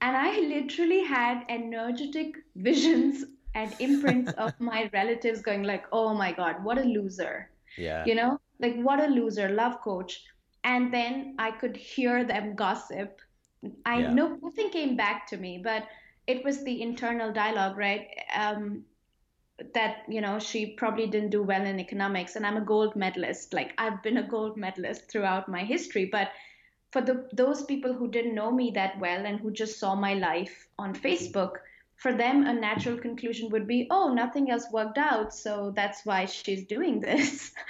And 0.00 0.16
I 0.16 0.38
literally 0.40 1.02
had 1.02 1.44
energetic 1.48 2.36
visions 2.56 3.24
and 3.54 3.74
imprints 3.80 4.32
of 4.32 4.52
my 4.60 4.90
relatives 4.92 5.40
going 5.40 5.62
like, 5.62 5.86
"Oh 5.92 6.14
my 6.14 6.32
god, 6.32 6.62
what 6.62 6.78
a 6.78 6.82
loser." 6.82 7.50
Yeah. 7.78 8.04
You 8.04 8.14
know? 8.14 8.40
Like 8.60 8.76
what 8.76 9.00
a 9.00 9.06
loser, 9.06 9.48
love 9.48 9.80
coach. 9.80 10.22
And 10.62 10.92
then 10.92 11.34
I 11.38 11.50
could 11.50 11.76
hear 11.76 12.24
them 12.24 12.54
gossip. 12.54 13.20
I 13.84 14.00
yeah. 14.00 14.12
know 14.12 14.38
nothing 14.42 14.70
came 14.70 14.96
back 14.96 15.26
to 15.28 15.36
me, 15.36 15.60
but 15.62 15.86
it 16.26 16.44
was 16.44 16.62
the 16.64 16.80
internal 16.80 17.32
dialogue, 17.32 17.76
right? 17.76 18.08
Um, 18.34 18.84
that 19.72 20.02
you 20.08 20.20
know 20.20 20.38
she 20.38 20.74
probably 20.74 21.06
didn't 21.06 21.30
do 21.30 21.42
well 21.42 21.64
in 21.64 21.78
economics 21.78 22.34
and 22.34 22.46
i'm 22.46 22.56
a 22.56 22.64
gold 22.64 22.96
medalist. 22.96 23.52
Like 23.54 23.72
i've 23.78 24.02
been 24.02 24.16
a 24.16 24.28
gold 24.28 24.56
medalist 24.56 25.10
throughout 25.10 25.48
my 25.48 25.62
history 25.62 26.06
but 26.10 26.30
for 26.90 27.00
the 27.00 27.28
those 27.32 27.64
people 27.64 27.92
who 27.92 28.10
didn't 28.10 28.34
know 28.34 28.50
me 28.50 28.72
that 28.74 28.98
well 28.98 29.24
and 29.26 29.38
who 29.38 29.52
just 29.52 29.78
saw 29.78 29.94
my 29.94 30.14
life 30.14 30.68
on 30.78 30.94
facebook 30.94 31.58
for 31.96 32.12
them 32.12 32.46
a 32.46 32.52
natural 32.52 32.98
conclusion 32.98 33.48
would 33.50 33.66
be 33.68 33.86
oh 33.90 34.12
nothing 34.12 34.50
else 34.50 34.66
worked 34.72 34.98
out 34.98 35.32
so 35.32 35.72
that's 35.76 36.04
why 36.04 36.24
she's 36.24 36.66
doing 36.66 37.00
this. 37.00 37.52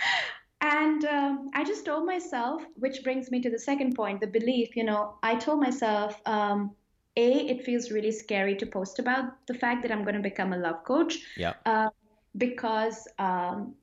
And 0.60 1.04
um, 1.04 1.50
i 1.52 1.62
just 1.62 1.84
told 1.84 2.06
myself 2.06 2.62
which 2.76 3.02
brings 3.04 3.30
me 3.30 3.42
to 3.42 3.50
the 3.50 3.58
second 3.58 3.94
point 3.94 4.22
the 4.22 4.26
belief 4.26 4.76
you 4.76 4.84
know 4.84 5.18
i 5.22 5.34
told 5.34 5.60
myself 5.60 6.18
um, 6.24 6.70
a 7.16 7.48
it 7.48 7.64
feels 7.64 7.90
really 7.90 8.10
scary 8.10 8.56
to 8.56 8.66
post 8.66 8.98
about 8.98 9.46
the 9.46 9.54
fact 9.54 9.82
that 9.82 9.92
i'm 9.92 10.02
going 10.02 10.14
to 10.16 10.20
become 10.20 10.52
a 10.52 10.56
love 10.56 10.82
coach. 10.84 11.18
Yeah. 11.36 11.54
Uh, 11.64 11.88
because 12.36 13.06
um, 13.18 13.74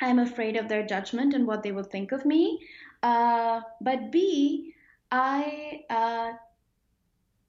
i'm 0.00 0.18
afraid 0.18 0.56
of 0.56 0.68
their 0.68 0.86
judgment 0.86 1.34
and 1.34 1.46
what 1.46 1.62
they 1.62 1.72
will 1.72 1.90
think 1.96 2.12
of 2.12 2.24
me. 2.24 2.60
Uh, 3.02 3.60
but 3.80 4.10
b 4.12 4.74
i 5.10 5.82
uh, 5.90 6.32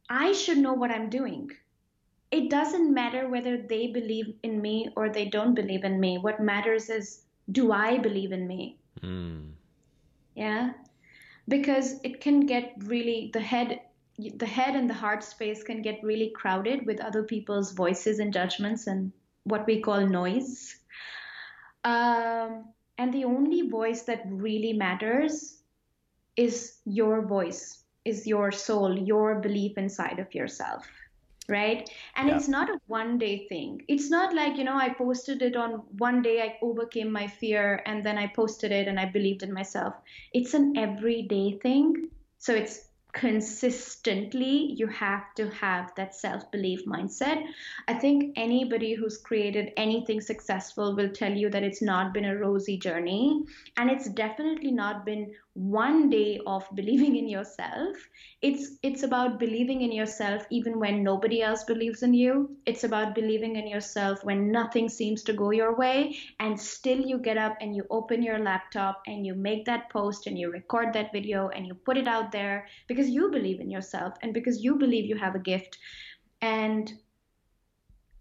i 0.10 0.32
should 0.32 0.58
know 0.58 0.74
what 0.74 0.92
i'm 0.92 1.10
doing. 1.10 1.52
It 2.30 2.50
doesn't 2.50 2.94
matter 2.94 3.30
whether 3.30 3.56
they 3.58 3.88
believe 3.88 4.34
in 4.44 4.62
me 4.62 4.90
or 4.98 5.10
they 5.10 5.26
don't 5.26 5.56
believe 5.56 5.86
in 5.86 5.98
me. 5.98 6.18
What 6.18 6.42
matters 6.42 6.90
is 6.90 7.22
do 7.52 7.72
i 7.72 7.98
believe 7.98 8.32
in 8.32 8.48
me? 8.48 8.78
Mm. 9.02 9.52
yeah? 10.36 10.72
Because 11.48 12.00
it 12.04 12.20
can 12.20 12.42
get 12.46 12.74
really 12.84 13.30
the 13.34 13.40
head 13.40 13.80
the 14.18 14.46
head 14.46 14.76
and 14.76 14.90
the 14.90 14.94
heart 14.94 15.24
space 15.24 15.64
can 15.64 15.82
get 15.82 16.04
really 16.04 16.32
crowded 16.36 16.86
with 16.86 17.00
other 17.02 17.24
people's 17.24 17.72
voices 17.72 18.20
and 18.20 18.34
judgments 18.34 18.88
and 18.88 19.12
what 19.44 19.68
we 19.68 19.82
call 19.82 20.06
noise. 20.06 20.76
Um, 21.84 22.66
and 22.98 23.14
the 23.14 23.26
only 23.26 23.70
voice 23.70 24.04
that 24.04 24.24
really 24.26 24.74
matters 24.74 25.62
is 26.36 26.80
your 26.86 27.22
voice, 27.22 27.84
is 28.06 28.26
your 28.26 28.52
soul, 28.52 28.98
your 28.98 29.36
belief 29.40 29.78
inside 29.78 30.20
of 30.20 30.34
yourself. 30.34 30.88
Right. 31.50 31.90
And 32.18 32.28
yeah. 32.28 32.36
it's 32.36 32.50
not 32.50 32.70
a 32.70 32.78
one 32.88 33.18
day 33.18 33.48
thing. 33.48 33.82
It's 33.88 34.10
not 34.10 34.36
like, 34.36 34.58
you 34.58 34.66
know, 34.66 34.76
I 34.76 34.90
posted 34.90 35.42
it 35.42 35.56
on 35.56 35.84
one 35.98 36.22
day, 36.22 36.42
I 36.42 36.58
overcame 36.62 37.10
my 37.10 37.26
fear, 37.28 37.82
and 37.86 38.04
then 38.04 38.18
I 38.18 38.28
posted 38.28 38.74
it 38.74 38.90
and 38.90 39.00
I 39.00 39.06
believed 39.06 39.44
in 39.44 39.54
myself. 39.54 39.94
It's 40.34 40.54
an 40.54 40.76
everyday 40.76 41.58
thing. 41.60 42.10
So 42.38 42.54
it's 42.54 42.87
consistently 43.18 44.74
you 44.78 44.88
have 44.88 45.34
to 45.36 45.50
have 45.50 45.92
that 45.96 46.14
self-belief 46.16 46.86
mindset. 46.86 47.44
I 47.88 47.96
think 47.96 48.34
anybody 48.38 48.94
who's 48.94 49.18
created 49.18 49.72
anything 49.76 50.22
successful 50.22 50.96
will 50.96 51.10
tell 51.10 51.34
you 51.34 51.50
that 51.50 51.64
it's 51.64 51.82
not 51.82 52.14
been 52.14 52.26
a 52.26 52.38
rosy 52.38 52.78
journey 52.78 53.44
and 53.78 53.90
it's 53.90 54.08
definitely 54.10 54.72
not 54.72 55.06
been 55.06 55.34
one 55.58 56.10
day 56.10 56.40
of 56.46 56.68
believing 56.76 57.16
in 57.16 57.28
yourself. 57.28 57.98
It's 58.42 58.78
it's 58.84 59.02
about 59.04 59.40
believing 59.40 59.82
in 59.82 59.92
yourself 59.92 60.46
even 60.52 60.80
when 60.80 61.04
nobody 61.04 61.42
else 61.42 61.64
believes 61.64 62.04
in 62.04 62.14
you. 62.14 62.56
It's 62.66 62.84
about 62.84 63.16
believing 63.16 63.56
in 63.56 63.68
yourself 63.68 64.24
when 64.24 64.52
nothing 64.52 64.88
seems 64.88 65.24
to 65.24 65.34
go 65.34 65.50
your 65.50 65.76
way. 65.76 66.18
And 66.40 66.60
still 66.60 67.00
you 67.00 67.18
get 67.18 67.38
up 67.38 67.58
and 67.60 67.76
you 67.76 67.86
open 67.90 68.22
your 68.22 68.38
laptop 68.38 69.02
and 69.08 69.26
you 69.26 69.34
make 69.34 69.66
that 69.66 69.90
post 69.90 70.28
and 70.28 70.38
you 70.38 70.52
record 70.52 70.94
that 70.94 71.12
video 71.12 71.50
and 71.50 71.66
you 71.66 71.74
put 71.74 71.98
it 71.98 72.08
out 72.08 72.32
there 72.32 72.68
because 72.88 73.10
you 73.10 73.32
believe 73.32 73.60
in 73.60 73.72
yourself 73.72 74.14
and 74.22 74.34
because 74.34 74.64
you 74.64 74.76
believe 74.76 75.06
you 75.06 75.18
have 75.18 75.36
a 75.36 75.40
gift. 75.40 75.80
And 76.42 76.94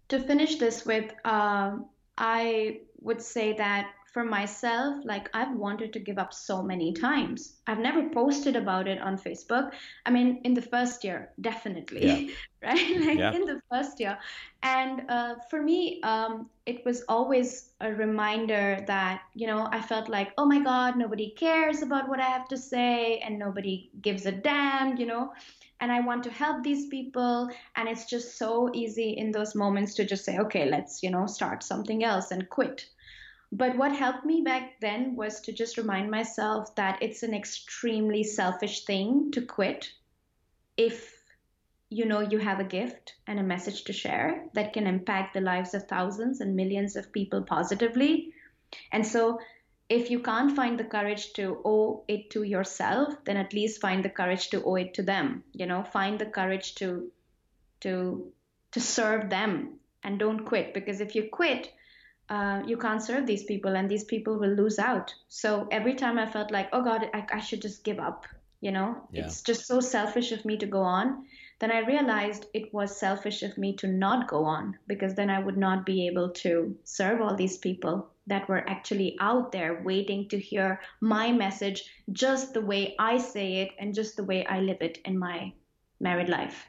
to 0.09 0.19
finish 0.19 0.55
this 0.55 0.85
with 0.85 1.13
um, 1.25 1.85
i 2.17 2.79
would 2.99 3.21
say 3.21 3.53
that 3.53 3.91
for 4.17 4.23
myself, 4.23 5.05
like 5.05 5.29
I've 5.35 5.55
wanted 5.55 5.93
to 5.93 5.99
give 5.99 6.17
up 6.17 6.33
so 6.33 6.63
many 6.63 6.91
times. 6.91 7.57
I've 7.67 7.77
never 7.77 8.09
posted 8.09 8.55
about 8.55 8.87
it 8.87 8.99
on 8.99 9.15
Facebook. 9.15 9.73
I 10.07 10.09
mean, 10.09 10.41
in 10.43 10.55
the 10.55 10.61
first 10.63 11.03
year, 11.03 11.29
definitely, 11.39 12.07
yeah. 12.07 12.33
right? 12.63 12.99
Like 13.05 13.19
yeah. 13.19 13.35
in 13.35 13.41
the 13.41 13.61
first 13.71 13.99
year. 13.99 14.17
And 14.63 15.03
uh, 15.07 15.35
for 15.51 15.61
me, 15.61 16.01
um, 16.01 16.49
it 16.65 16.83
was 16.83 17.03
always 17.07 17.69
a 17.79 17.93
reminder 17.93 18.83
that, 18.87 19.21
you 19.35 19.45
know, 19.45 19.69
I 19.71 19.83
felt 19.83 20.09
like, 20.09 20.33
oh 20.39 20.47
my 20.47 20.61
God, 20.63 20.97
nobody 20.97 21.29
cares 21.37 21.83
about 21.83 22.09
what 22.09 22.19
I 22.19 22.25
have 22.25 22.47
to 22.47 22.57
say 22.57 23.19
and 23.19 23.37
nobody 23.37 23.91
gives 24.01 24.25
a 24.25 24.31
damn, 24.31 24.97
you 24.97 25.05
know 25.05 25.31
and 25.79 25.91
I 25.91 25.99
want 25.99 26.23
to 26.23 26.31
help 26.31 26.63
these 26.63 26.87
people. 26.87 27.51
And 27.75 27.87
it's 27.87 28.05
just 28.05 28.39
so 28.39 28.71
easy 28.73 29.11
in 29.11 29.31
those 29.31 29.53
moments 29.53 29.93
to 29.93 30.05
just 30.05 30.25
say, 30.25 30.39
okay, 30.39 30.65
let's, 30.67 31.03
you 31.03 31.11
know, 31.11 31.27
start 31.27 31.61
something 31.61 32.03
else 32.03 32.31
and 32.31 32.49
quit. 32.49 32.87
But 33.51 33.77
what 33.77 33.95
helped 33.95 34.25
me 34.25 34.41
back 34.41 34.79
then 34.81 35.15
was 35.15 35.39
to 35.41 35.53
just 35.53 35.77
remind 35.77 36.11
myself 36.11 36.75
that 36.75 37.01
it's 37.01 37.23
an 37.23 37.33
extremely 37.33 38.23
selfish 38.23 38.83
thing 38.83 39.31
to 39.31 39.41
quit 39.41 39.93
if 40.75 41.17
you 41.89 42.05
know 42.05 42.19
you 42.19 42.39
have 42.39 42.59
a 42.59 42.65
gift 42.65 43.15
and 43.25 43.39
a 43.39 43.43
message 43.43 43.85
to 43.85 43.93
share 43.93 44.45
that 44.53 44.73
can 44.73 44.85
impact 44.85 45.33
the 45.33 45.41
lives 45.41 45.73
of 45.73 45.87
thousands 45.87 46.41
and 46.41 46.55
millions 46.55 46.95
of 46.97 47.13
people 47.13 47.41
positively. 47.41 48.33
And 48.91 49.07
so 49.07 49.39
if 49.89 50.11
you 50.11 50.19
can't 50.19 50.53
find 50.53 50.77
the 50.77 50.83
courage 50.83 51.31
to 51.33 51.61
owe 51.63 52.03
it 52.09 52.29
to 52.31 52.43
yourself, 52.43 53.23
then 53.23 53.37
at 53.37 53.53
least 53.53 53.79
find 53.79 54.03
the 54.03 54.09
courage 54.09 54.49
to 54.49 54.63
owe 54.63 54.75
it 54.75 54.93
to 54.95 55.03
them. 55.03 55.43
You 55.53 55.65
know, 55.65 55.83
find 55.83 56.19
the 56.19 56.25
courage 56.25 56.75
to 56.75 57.09
to 57.81 58.31
to 58.71 58.79
serve 58.81 59.29
them 59.29 59.79
and 60.03 60.19
don't 60.19 60.45
quit 60.45 60.73
because 60.73 60.99
if 60.99 61.15
you 61.15 61.29
quit, 61.31 61.71
uh, 62.29 62.61
you 62.65 62.77
can't 62.77 63.01
serve 63.01 63.25
these 63.25 63.43
people 63.43 63.75
and 63.75 63.89
these 63.89 64.03
people 64.03 64.37
will 64.37 64.53
lose 64.53 64.79
out. 64.79 65.13
So 65.29 65.67
every 65.71 65.95
time 65.95 66.19
I 66.19 66.25
felt 66.25 66.51
like, 66.51 66.69
oh 66.73 66.83
God, 66.83 67.09
I, 67.13 67.25
I 67.31 67.39
should 67.39 67.61
just 67.61 67.83
give 67.83 67.99
up, 67.99 68.25
you 68.61 68.71
know, 68.71 69.07
yeah. 69.11 69.25
it's 69.25 69.41
just 69.41 69.65
so 69.65 69.79
selfish 69.79 70.31
of 70.31 70.43
me 70.43 70.57
to 70.57 70.65
go 70.65 70.81
on. 70.81 71.25
Then 71.59 71.71
I 71.71 71.79
realized 71.79 72.45
it 72.53 72.71
was 72.73 72.99
selfish 72.99 73.41
of 73.41 73.57
me 73.57 73.75
to 73.77 73.87
not 73.87 74.27
go 74.27 74.43
on 74.43 74.77
because 74.87 75.15
then 75.15 75.29
I 75.29 75.39
would 75.39 75.57
not 75.57 75.85
be 75.85 76.07
able 76.07 76.29
to 76.29 76.77
serve 76.83 77.21
all 77.21 77.35
these 77.35 77.57
people 77.57 78.09
that 78.27 78.47
were 78.49 78.69
actually 78.69 79.17
out 79.19 79.51
there 79.51 79.81
waiting 79.83 80.27
to 80.29 80.37
hear 80.37 80.81
my 81.01 81.31
message 81.31 81.89
just 82.11 82.53
the 82.53 82.61
way 82.61 82.93
I 82.99 83.17
say 83.17 83.61
it 83.61 83.71
and 83.79 83.95
just 83.95 84.17
the 84.17 84.23
way 84.23 84.45
I 84.45 84.59
live 84.59 84.81
it 84.81 84.99
in 85.05 85.17
my 85.17 85.53
married 85.99 86.29
life. 86.29 86.67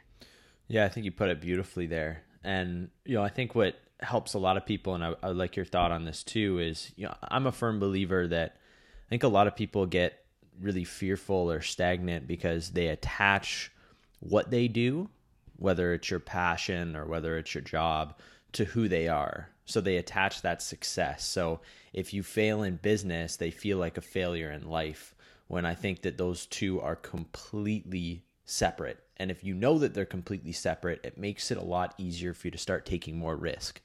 Yeah, 0.68 0.84
I 0.84 0.88
think 0.88 1.04
you 1.04 1.12
put 1.12 1.28
it 1.30 1.40
beautifully 1.40 1.86
there. 1.86 2.22
And, 2.44 2.88
you 3.04 3.16
know, 3.16 3.22
I 3.22 3.28
think 3.28 3.54
what 3.54 3.74
helps 4.00 4.34
a 4.34 4.38
lot 4.38 4.56
of 4.56 4.66
people, 4.66 4.94
and 4.94 5.04
I, 5.04 5.14
I 5.22 5.28
like 5.28 5.56
your 5.56 5.64
thought 5.64 5.92
on 5.92 6.04
this 6.04 6.22
too. 6.22 6.58
Is 6.58 6.92
you 6.96 7.06
know 7.06 7.14
I'm 7.22 7.46
a 7.46 7.52
firm 7.52 7.80
believer 7.80 8.26
that 8.28 8.56
I 8.56 9.08
think 9.08 9.22
a 9.22 9.28
lot 9.28 9.46
of 9.46 9.56
people 9.56 9.86
get 9.86 10.24
really 10.60 10.84
fearful 10.84 11.50
or 11.50 11.60
stagnant 11.60 12.26
because 12.26 12.70
they 12.70 12.88
attach 12.88 13.72
what 14.20 14.50
they 14.50 14.68
do, 14.68 15.08
whether 15.56 15.92
it's 15.92 16.10
your 16.10 16.20
passion 16.20 16.96
or 16.96 17.06
whether 17.06 17.38
it's 17.38 17.54
your 17.54 17.62
job, 17.62 18.14
to 18.52 18.64
who 18.64 18.88
they 18.88 19.08
are. 19.08 19.50
So 19.64 19.80
they 19.80 19.98
attach 19.98 20.42
that 20.42 20.62
success. 20.62 21.24
So 21.24 21.60
if 21.92 22.14
you 22.14 22.22
fail 22.22 22.62
in 22.62 22.76
business, 22.76 23.36
they 23.36 23.50
feel 23.50 23.78
like 23.78 23.98
a 23.98 24.02
failure 24.02 24.50
in 24.50 24.68
life. 24.68 25.14
When 25.46 25.64
I 25.64 25.74
think 25.74 26.02
that 26.02 26.18
those 26.18 26.46
two 26.46 26.80
are 26.80 26.96
completely 26.96 28.24
separate. 28.44 28.98
And 29.16 29.30
if 29.30 29.44
you 29.44 29.54
know 29.54 29.78
that 29.78 29.94
they're 29.94 30.04
completely 30.04 30.52
separate, 30.52 31.00
it 31.04 31.18
makes 31.18 31.50
it 31.50 31.58
a 31.58 31.64
lot 31.64 31.94
easier 31.98 32.34
for 32.34 32.46
you 32.46 32.50
to 32.50 32.58
start 32.58 32.86
taking 32.86 33.18
more 33.18 33.36
risk. 33.36 33.80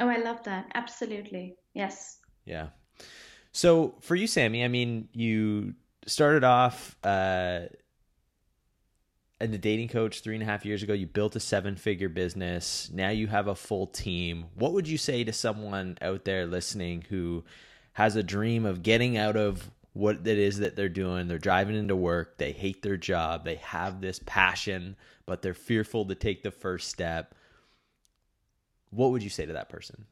Oh, 0.00 0.08
I 0.08 0.18
love 0.18 0.42
that. 0.44 0.70
Absolutely. 0.74 1.56
Yes. 1.74 2.18
Yeah. 2.44 2.68
So 3.52 3.94
for 4.00 4.14
you, 4.14 4.26
Sami, 4.26 4.64
I 4.64 4.68
mean, 4.68 5.08
you 5.12 5.74
started 6.06 6.44
off 6.44 6.96
uh, 7.02 7.60
as 9.40 9.50
a 9.50 9.58
dating 9.58 9.88
coach 9.88 10.20
three 10.20 10.34
and 10.34 10.42
a 10.42 10.46
half 10.46 10.64
years 10.64 10.82
ago. 10.82 10.92
You 10.92 11.06
built 11.06 11.36
a 11.36 11.40
seven 11.40 11.76
figure 11.76 12.08
business. 12.08 12.90
Now 12.92 13.10
you 13.10 13.26
have 13.26 13.48
a 13.48 13.54
full 13.54 13.86
team. 13.86 14.46
What 14.54 14.72
would 14.72 14.88
you 14.88 14.98
say 14.98 15.24
to 15.24 15.32
someone 15.32 15.98
out 16.00 16.24
there 16.24 16.46
listening 16.46 17.04
who 17.08 17.44
has 17.92 18.16
a 18.16 18.22
dream 18.22 18.66
of 18.66 18.82
getting 18.82 19.16
out 19.16 19.36
of 19.36 19.70
what 19.94 20.26
it 20.26 20.38
is 20.38 20.58
that 20.58 20.76
they're 20.76 20.88
doing? 20.88 21.28
They're 21.28 21.38
driving 21.38 21.76
into 21.76 21.96
work. 21.96 22.38
They 22.38 22.52
hate 22.52 22.82
their 22.82 22.98
job. 22.98 23.44
They 23.44 23.56
have 23.56 24.00
this 24.00 24.20
passion, 24.26 24.96
but 25.24 25.42
they're 25.42 25.54
fearful 25.54 26.04
to 26.06 26.14
take 26.14 26.42
the 26.42 26.50
first 26.50 26.88
step 26.88 27.34
what 28.96 29.10
would 29.10 29.22
you 29.22 29.30
say 29.30 29.46
to 29.46 29.52
that 29.52 29.68
person? 29.68 30.06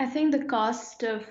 I 0.00 0.06
think 0.06 0.32
the 0.32 0.44
cost 0.44 1.02
of 1.02 1.24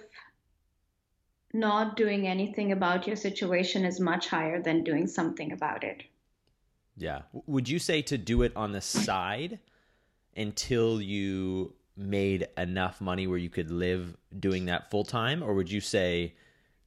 not 1.53 1.97
doing 1.97 2.27
anything 2.27 2.71
about 2.71 3.07
your 3.07 3.15
situation 3.15 3.83
is 3.83 3.99
much 3.99 4.27
higher 4.27 4.61
than 4.61 4.83
doing 4.83 5.07
something 5.07 5.51
about 5.51 5.83
it. 5.83 6.03
Yeah. 6.95 7.21
Would 7.47 7.67
you 7.67 7.79
say 7.79 8.01
to 8.03 8.17
do 8.17 8.43
it 8.43 8.53
on 8.55 8.71
the 8.71 8.79
side 8.79 9.59
until 10.37 11.01
you 11.01 11.73
made 11.97 12.47
enough 12.57 13.01
money 13.01 13.27
where 13.27 13.37
you 13.37 13.49
could 13.49 13.71
live 13.71 14.15
doing 14.39 14.65
that 14.65 14.89
full 14.89 15.03
time? 15.03 15.43
Or 15.43 15.53
would 15.53 15.71
you 15.71 15.81
say 15.81 16.35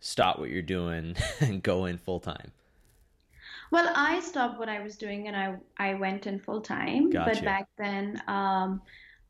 stop 0.01 0.39
what 0.39 0.51
you're 0.51 0.63
doing 0.63 1.17
and 1.41 1.63
go 1.63 1.85
in 1.85 1.99
full 1.99 2.21
time? 2.21 2.53
Well, 3.75 3.93
I 3.97 4.21
stopped 4.21 4.61
what 4.61 4.69
I 4.69 4.79
was 4.79 4.97
doing 4.97 5.27
and 5.27 5.35
I, 5.35 5.57
I 5.79 5.95
went 5.95 6.29
in 6.29 6.39
full 6.39 6.61
time. 6.61 7.11
Gotcha. 7.11 7.33
But 7.33 7.45
back 7.45 7.69
then, 7.77 8.23
um, 8.29 8.81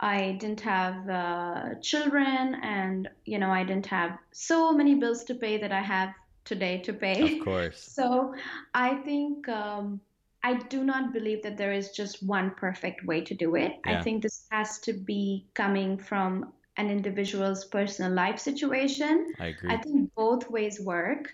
I 0.01 0.37
didn't 0.39 0.61
have 0.61 1.09
uh, 1.09 1.77
children 1.81 2.57
and, 2.63 3.09
you 3.25 3.39
know, 3.39 3.49
I 3.51 3.65
didn't 3.65 3.87
have 3.87 4.19
so 4.33 4.71
many 4.71 4.97
bills 4.97 5.25
to 5.25 5.35
pay 5.35 5.57
that 5.57 5.73
I 5.73 5.81
have 5.81 6.11
today 6.45 6.77
to 6.81 6.93
pay. 6.93 7.39
Of 7.39 7.43
course. 7.43 7.83
so 7.95 8.35
I 8.75 8.97
think 8.97 9.49
um, 9.49 9.99
I 10.43 10.59
do 10.59 10.85
not 10.85 11.15
believe 11.15 11.43
that 11.45 11.57
there 11.57 11.73
is 11.73 11.93
just 11.93 12.23
one 12.23 12.51
perfect 12.51 13.03
way 13.07 13.23
to 13.23 13.35
do 13.35 13.55
it. 13.55 13.73
Yeah. 13.87 13.99
I 13.99 14.03
think 14.03 14.23
this 14.23 14.47
has 14.51 14.79
to 14.81 14.93
be 14.93 15.47
coming 15.55 15.97
from 15.97 16.53
an 16.77 16.91
individual's 16.91 17.65
personal 17.65 18.13
life 18.13 18.39
situation. 18.39 19.33
I 19.41 19.47
agree. 19.47 19.73
I 19.73 19.79
think 19.79 20.13
both 20.15 20.51
ways 20.51 20.83
work. 20.83 21.33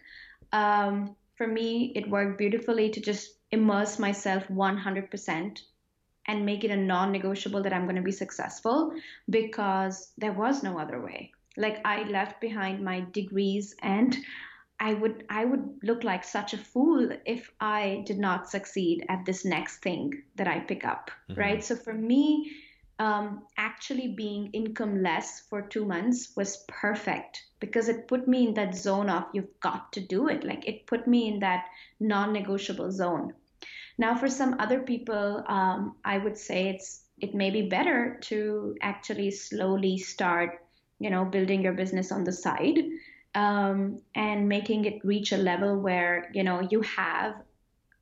Um, 0.52 1.16
for 1.40 1.46
me, 1.46 1.90
it 1.94 2.10
worked 2.10 2.36
beautifully 2.36 2.90
to 2.90 3.00
just 3.00 3.38
immerse 3.50 3.98
myself 3.98 4.46
100% 4.48 5.58
and 6.26 6.44
make 6.44 6.64
it 6.64 6.70
a 6.70 6.76
non 6.76 7.12
negotiable 7.12 7.62
that 7.62 7.72
I'm 7.72 7.84
going 7.84 7.96
to 7.96 8.02
be 8.02 8.12
successful 8.12 8.92
because 9.30 10.12
there 10.18 10.34
was 10.34 10.62
no 10.62 10.78
other 10.78 11.00
way. 11.00 11.32
Like 11.56 11.80
I 11.86 12.02
left 12.02 12.42
behind 12.42 12.84
my 12.84 13.06
degrees 13.12 13.74
and 13.80 14.14
I 14.78 14.92
would 14.92 15.24
I 15.30 15.46
would 15.46 15.78
look 15.82 16.04
like 16.04 16.24
such 16.24 16.52
a 16.52 16.58
fool 16.58 17.08
if 17.24 17.50
I 17.58 18.02
did 18.04 18.18
not 18.18 18.50
succeed 18.50 19.06
at 19.08 19.24
this 19.24 19.42
next 19.42 19.78
thing 19.78 20.22
that 20.34 20.46
I 20.46 20.60
pick 20.60 20.84
up, 20.84 21.10
mm-hmm. 21.30 21.40
right? 21.40 21.64
So 21.64 21.74
for 21.74 21.94
me, 21.94 22.52
um, 23.00 23.44
actually 23.56 24.08
being 24.08 24.50
income 24.52 25.02
less 25.02 25.40
for 25.48 25.62
two 25.62 25.86
months 25.86 26.32
was 26.36 26.64
perfect 26.68 27.42
because 27.58 27.88
it 27.88 28.06
put 28.06 28.28
me 28.28 28.46
in 28.46 28.54
that 28.54 28.76
zone 28.76 29.08
of 29.08 29.24
you've 29.32 29.58
got 29.60 29.90
to 29.94 30.00
do 30.00 30.28
it. 30.28 30.44
Like 30.44 30.68
it 30.68 30.86
put 30.86 31.08
me 31.08 31.26
in 31.26 31.40
that 31.40 31.64
non-negotiable 31.98 32.92
zone. 32.92 33.32
Now, 33.96 34.16
for 34.16 34.28
some 34.28 34.56
other 34.60 34.80
people, 34.80 35.42
um, 35.48 35.96
I 36.04 36.18
would 36.18 36.36
say 36.36 36.68
it's 36.68 37.02
it 37.18 37.34
may 37.34 37.50
be 37.50 37.68
better 37.68 38.18
to 38.22 38.76
actually 38.82 39.30
slowly 39.30 39.98
start, 39.98 40.64
you 40.98 41.10
know, 41.10 41.24
building 41.24 41.62
your 41.62 41.74
business 41.74 42.12
on 42.12 42.24
the 42.24 42.32
side 42.32 42.78
um, 43.34 44.00
and 44.14 44.48
making 44.48 44.84
it 44.84 45.04
reach 45.04 45.32
a 45.32 45.36
level 45.36 45.78
where 45.78 46.30
you 46.34 46.42
know 46.42 46.60
you 46.70 46.82
have 46.82 47.34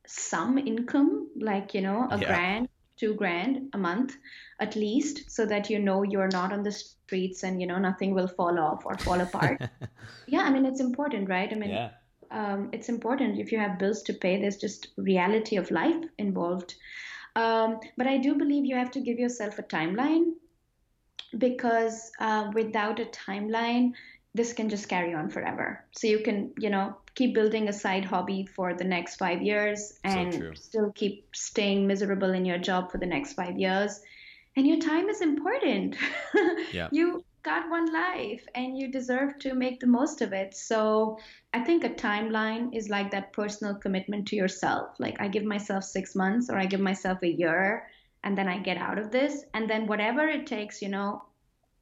some 0.07 0.59
income, 0.59 1.29
like 1.39 1.75
you 1.75 1.83
know 1.83 2.09
a 2.11 2.19
yeah. 2.19 2.27
grand, 2.27 2.69
two 2.99 3.15
grand 3.15 3.71
a 3.73 3.79
month 3.79 4.17
at 4.61 4.77
least, 4.77 5.31
so 5.31 5.47
that 5.47 5.71
you 5.71 5.79
know 5.79 6.03
you're 6.03 6.29
not 6.29 6.53
on 6.53 6.63
the 6.63 6.73
streets 6.73 7.43
and 7.45 7.61
you 7.61 7.67
know 7.67 7.79
nothing 7.79 8.15
will 8.15 8.29
fall 8.29 8.59
off 8.59 8.85
or 8.85 8.97
fall 8.99 9.21
apart. 9.21 9.63
yeah, 10.27 10.43
I 10.43 10.51
mean 10.51 10.67
it's 10.67 10.81
important, 10.81 11.29
right? 11.29 11.51
I 11.51 11.57
mean. 11.57 11.71
Yeah. 11.71 11.91
Um, 12.31 12.69
it's 12.75 12.91
important 12.91 13.39
if 13.39 13.53
you 13.53 13.59
have 13.59 13.79
bills 13.79 14.03
to 14.03 14.13
pay 14.13 14.39
there's 14.39 14.59
just 14.59 14.89
reality 14.99 15.57
of 15.57 15.71
life 15.71 16.05
involved 16.19 16.75
um, 17.37 17.81
but 17.97 18.07
i 18.07 18.19
do 18.19 18.35
believe 18.35 18.67
you 18.67 18.77
have 18.77 18.91
to 18.91 19.01
give 19.01 19.19
yourself 19.19 19.59
a 19.59 19.63
timeline 19.63 20.35
because 21.39 22.11
uh, 22.21 22.51
without 22.55 23.01
a 23.01 23.07
timeline 23.07 23.93
this 24.39 24.53
can 24.53 24.69
just 24.69 24.89
carry 24.89 25.15
on 25.15 25.29
forever. 25.29 25.85
So 25.91 26.07
you 26.07 26.21
can, 26.21 26.53
you 26.59 26.71
know, 26.71 26.97
keep 27.17 27.35
building 27.35 27.69
a 27.69 27.73
side 27.73 28.05
hobby 28.05 28.47
for 28.47 28.73
the 28.73 28.85
next 28.85 29.17
five 29.17 29.43
years 29.43 29.99
and 30.05 30.33
so 30.33 30.53
still 30.55 30.93
keep 30.93 31.35
staying 31.35 31.89
miserable 31.89 32.33
in 32.33 32.45
your 32.45 32.59
job 32.59 32.93
for 32.93 32.99
the 32.99 33.07
next 33.07 33.33
five 33.33 33.59
years. 33.59 34.01
And 34.57 34.65
your 34.65 34.79
time 34.79 35.09
is 35.09 35.21
important. 35.23 35.97
yeah. 36.73 36.89
You 36.93 37.25
got 37.43 37.69
one 37.69 37.93
life 37.93 38.47
and 38.55 38.79
you 38.79 38.93
deserve 38.93 39.41
to 39.41 39.55
make 39.55 39.81
the 39.81 39.89
most 39.89 40.23
of 40.23 40.33
it. 40.33 40.55
So 40.55 41.19
I 41.53 41.61
think 41.61 41.83
a 41.83 41.91
timeline 41.91 42.77
is 42.77 42.89
like 42.89 43.11
that 43.11 43.33
personal 43.33 43.75
commitment 43.75 44.29
to 44.29 44.37
yourself. 44.37 44.95
Like 45.01 45.21
I 45.21 45.27
give 45.27 45.45
myself 45.45 45.83
six 45.83 46.15
months 46.15 46.49
or 46.49 46.57
I 46.57 46.67
give 46.67 46.81
myself 46.81 47.19
a 47.25 47.29
year 47.29 47.89
and 48.23 48.39
then 48.39 48.47
I 48.47 48.59
get 48.59 48.77
out 48.77 48.99
of 48.99 49.11
this. 49.11 49.45
And 49.53 49.69
then 49.69 49.89
whatever 49.89 50.29
it 50.29 50.47
takes, 50.47 50.81
you 50.81 50.91
know, 50.91 51.25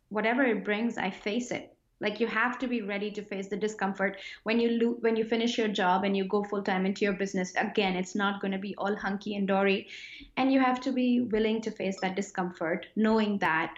whatever 0.09 0.43
it 0.43 0.65
brings, 0.65 0.97
I 0.97 1.11
face 1.11 1.51
it 1.51 1.76
like 2.01 2.21
you 2.21 2.27
have 2.27 2.59
to 2.59 2.69
be 2.69 2.83
ready 2.83 3.11
to 3.11 3.23
face 3.23 3.49
the 3.49 3.57
discomfort 3.57 4.19
when 4.43 4.61
you 4.61 4.71
lo- 4.71 4.97
when 5.01 5.17
you 5.17 5.25
finish 5.25 5.57
your 5.57 5.69
job 5.69 6.05
and 6.05 6.17
you 6.17 6.25
go 6.25 6.43
full 6.45 6.63
time 6.63 6.87
into 6.87 7.05
your 7.05 7.15
business. 7.15 7.55
Again 7.57 7.97
it's 7.97 8.15
not 8.15 8.41
going 8.41 8.53
to 8.53 8.59
be 8.59 8.75
all 8.77 8.95
hunky 8.95 9.37
and 9.37 9.49
dory 9.49 9.89
and 10.37 10.53
you 10.53 10.61
have 10.61 10.81
to 10.83 10.93
be 10.93 11.21
willing 11.21 11.61
to 11.63 11.71
face 11.71 11.99
that 12.03 12.17
discomfort 12.17 12.87
knowing 12.97 13.39
that 13.39 13.75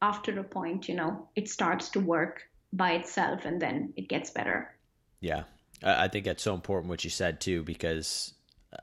after 0.00 0.38
a 0.38 0.44
point 0.44 0.88
you 0.88 0.94
know 0.94 1.28
it 1.34 1.48
starts 1.48 1.88
to 1.90 2.00
work 2.00 2.42
by 2.72 2.92
itself 2.92 3.44
and 3.44 3.60
then 3.60 3.92
it 3.96 4.08
gets 4.08 4.30
better. 4.30 4.74
Yeah. 5.20 5.44
I 5.82 6.08
think 6.08 6.24
that's 6.24 6.42
so 6.42 6.54
important 6.54 6.90
what 6.90 7.04
you 7.04 7.10
said 7.10 7.40
too 7.40 7.62
because 7.62 8.34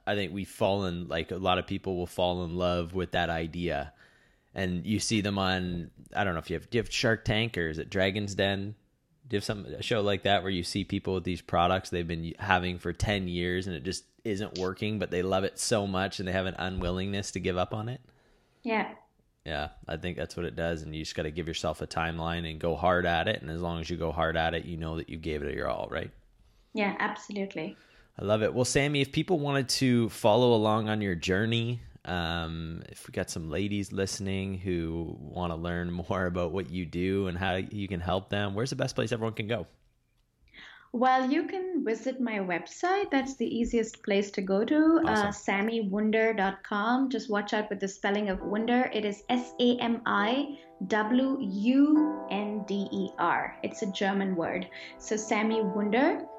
i 0.07 0.15
think 0.15 0.33
we've 0.33 0.49
fallen 0.49 1.07
like 1.07 1.31
a 1.31 1.37
lot 1.37 1.59
of 1.59 1.67
people 1.67 1.95
will 1.95 2.07
fall 2.07 2.43
in 2.43 2.55
love 2.55 2.93
with 2.93 3.11
that 3.11 3.29
idea 3.29 3.93
and 4.55 4.85
you 4.85 4.99
see 4.99 5.21
them 5.21 5.37
on 5.37 5.91
I 6.15 6.23
don't 6.23 6.33
know 6.33 6.39
if 6.39 6.49
you 6.49 6.55
have 6.55 6.69
do 6.69 6.77
you 6.77 6.81
have 6.81 6.91
Shark 6.91 7.25
Tank 7.25 7.57
or 7.57 7.67
is 7.67 7.77
it 7.77 7.89
Dragon's 7.89 8.33
Den? 8.33 8.75
Do 9.27 9.35
you 9.35 9.37
have 9.37 9.43
some 9.43 9.65
a 9.65 9.83
show 9.83 10.01
like 10.01 10.23
that 10.23 10.41
where 10.41 10.51
you 10.51 10.63
see 10.63 10.83
people 10.83 11.15
with 11.15 11.23
these 11.23 11.41
products 11.41 11.89
they've 11.89 12.07
been 12.07 12.33
having 12.39 12.79
for 12.79 12.93
ten 12.93 13.27
years 13.27 13.67
and 13.67 13.75
it 13.75 13.83
just 13.83 14.05
isn't 14.23 14.57
working, 14.57 14.97
but 14.97 15.11
they 15.11 15.21
love 15.21 15.43
it 15.43 15.59
so 15.59 15.85
much 15.85 16.19
and 16.19 16.27
they 16.27 16.31
have 16.31 16.45
an 16.47 16.55
unwillingness 16.57 17.31
to 17.31 17.39
give 17.39 17.57
up 17.57 17.73
on 17.73 17.89
it? 17.89 18.01
Yeah. 18.63 18.89
Yeah, 19.45 19.69
I 19.87 19.97
think 19.97 20.17
that's 20.17 20.35
what 20.35 20.47
it 20.47 20.55
does, 20.55 20.81
and 20.81 20.95
you 20.95 21.03
just 21.03 21.13
got 21.13 21.23
to 21.23 21.31
give 21.31 21.47
yourself 21.47 21.79
a 21.79 21.85
timeline 21.85 22.49
and 22.49 22.59
go 22.59 22.75
hard 22.75 23.05
at 23.05 23.27
it. 23.27 23.43
And 23.43 23.51
as 23.51 23.61
long 23.61 23.79
as 23.79 23.87
you 23.91 23.95
go 23.95 24.11
hard 24.11 24.35
at 24.35 24.55
it, 24.55 24.65
you 24.65 24.75
know 24.75 24.97
that 24.97 25.07
you 25.07 25.17
gave 25.17 25.43
it 25.43 25.53
your 25.53 25.69
all, 25.69 25.87
right? 25.91 26.09
Yeah, 26.73 26.95
absolutely. 26.97 27.77
I 28.19 28.25
love 28.25 28.41
it. 28.41 28.55
Well, 28.55 28.65
Sami, 28.65 29.01
if 29.01 29.11
people 29.11 29.37
wanted 29.37 29.69
to 29.69 30.09
follow 30.09 30.55
along 30.55 30.89
on 30.89 30.99
your 30.99 31.13
journey, 31.13 31.81
um, 32.05 32.83
if 32.89 33.07
we 33.07 33.11
got 33.11 33.29
some 33.29 33.49
ladies 33.49 33.91
listening 33.91 34.57
who 34.57 35.15
want 35.19 35.51
to 35.51 35.55
learn 35.55 35.91
more 36.09 36.25
about 36.25 36.51
what 36.51 36.69
you 36.69 36.85
do 36.85 37.27
and 37.27 37.37
how 37.37 37.55
you 37.55 37.87
can 37.87 37.99
help 37.99 38.29
them, 38.29 38.53
where's 38.53 38.69
the 38.69 38.75
best 38.75 38.95
place 38.95 39.11
everyone 39.11 39.33
can 39.33 39.47
go? 39.47 39.67
Well, 40.95 41.29
you 41.29 41.43
can 41.43 41.83
visit 41.83 42.21
my 42.21 42.39
website. 42.39 43.11
That's 43.11 43.35
the 43.35 43.45
easiest 43.45 44.01
place 44.01 44.31
to 44.31 44.41
go 44.41 44.63
to, 44.63 45.01
uh, 45.05 45.09
awesome. 45.09 45.27
uh, 45.27 45.31
samiwunder.com. 45.31 47.09
Just 47.09 47.29
watch 47.29 47.53
out 47.53 47.69
with 47.69 47.81
the 47.81 47.87
spelling 47.89 48.29
of 48.29 48.41
Wunder. 48.41 48.89
It 48.93 49.03
is 49.03 49.23
S 49.27 49.53
A 49.59 49.77
M 49.79 50.01
I 50.05 50.57
W 50.87 51.37
U 51.41 52.25
N 52.31 52.63
D 52.65 52.87
E 52.93 53.09
R. 53.19 53.57
It's 53.61 53.81
a 53.81 53.91
German 53.91 54.37
word. 54.37 54.69
So, 54.97 55.15
samiwunder.com. 55.15 56.29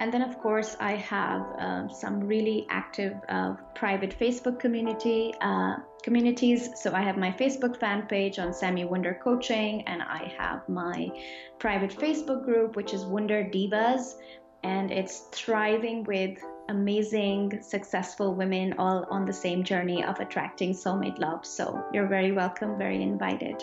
And 0.00 0.12
then, 0.12 0.22
of 0.22 0.38
course, 0.38 0.76
I 0.78 0.92
have 0.92 1.42
uh, 1.58 1.88
some 1.88 2.20
really 2.20 2.66
active 2.70 3.16
uh, 3.28 3.54
private 3.74 4.16
Facebook 4.18 4.60
community 4.60 5.34
uh, 5.40 5.76
communities. 6.02 6.70
So 6.76 6.92
I 6.94 7.02
have 7.02 7.16
my 7.16 7.32
Facebook 7.32 7.78
fan 7.78 8.06
page 8.06 8.38
on 8.38 8.54
Sami 8.54 8.84
Wunder 8.84 9.18
Coaching, 9.22 9.82
and 9.88 10.02
I 10.02 10.32
have 10.38 10.68
my 10.68 11.10
private 11.58 11.90
Facebook 11.90 12.44
group, 12.44 12.76
which 12.76 12.94
is 12.94 13.04
Wunder 13.04 13.42
Divas, 13.44 14.14
and 14.62 14.90
it's 14.90 15.26
thriving 15.32 16.04
with 16.04 16.38
amazing, 16.68 17.60
successful 17.62 18.34
women 18.34 18.74
all 18.78 19.06
on 19.10 19.24
the 19.24 19.32
same 19.32 19.64
journey 19.64 20.04
of 20.04 20.20
attracting 20.20 20.72
soulmate 20.72 21.18
love. 21.18 21.44
So 21.46 21.84
you're 21.92 22.06
very 22.06 22.32
welcome, 22.32 22.78
very 22.78 23.02
invited. 23.02 23.62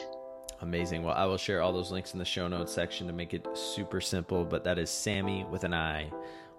Amazing. 0.66 1.04
Well, 1.04 1.14
I 1.14 1.26
will 1.26 1.38
share 1.38 1.62
all 1.62 1.72
those 1.72 1.92
links 1.92 2.14
in 2.14 2.20
the 2.20 2.26
show 2.26 2.48
notes 2.48 2.74
section 2.74 3.06
to 3.06 3.14
make 3.14 3.36
it 3.36 3.46
super 3.54 4.02
simple, 4.02 4.44
but 4.44 4.64
that 4.64 4.80
is 4.80 4.90
Sami 4.90 5.46
with 5.52 5.64
an 5.64 5.76
I, 5.76 6.10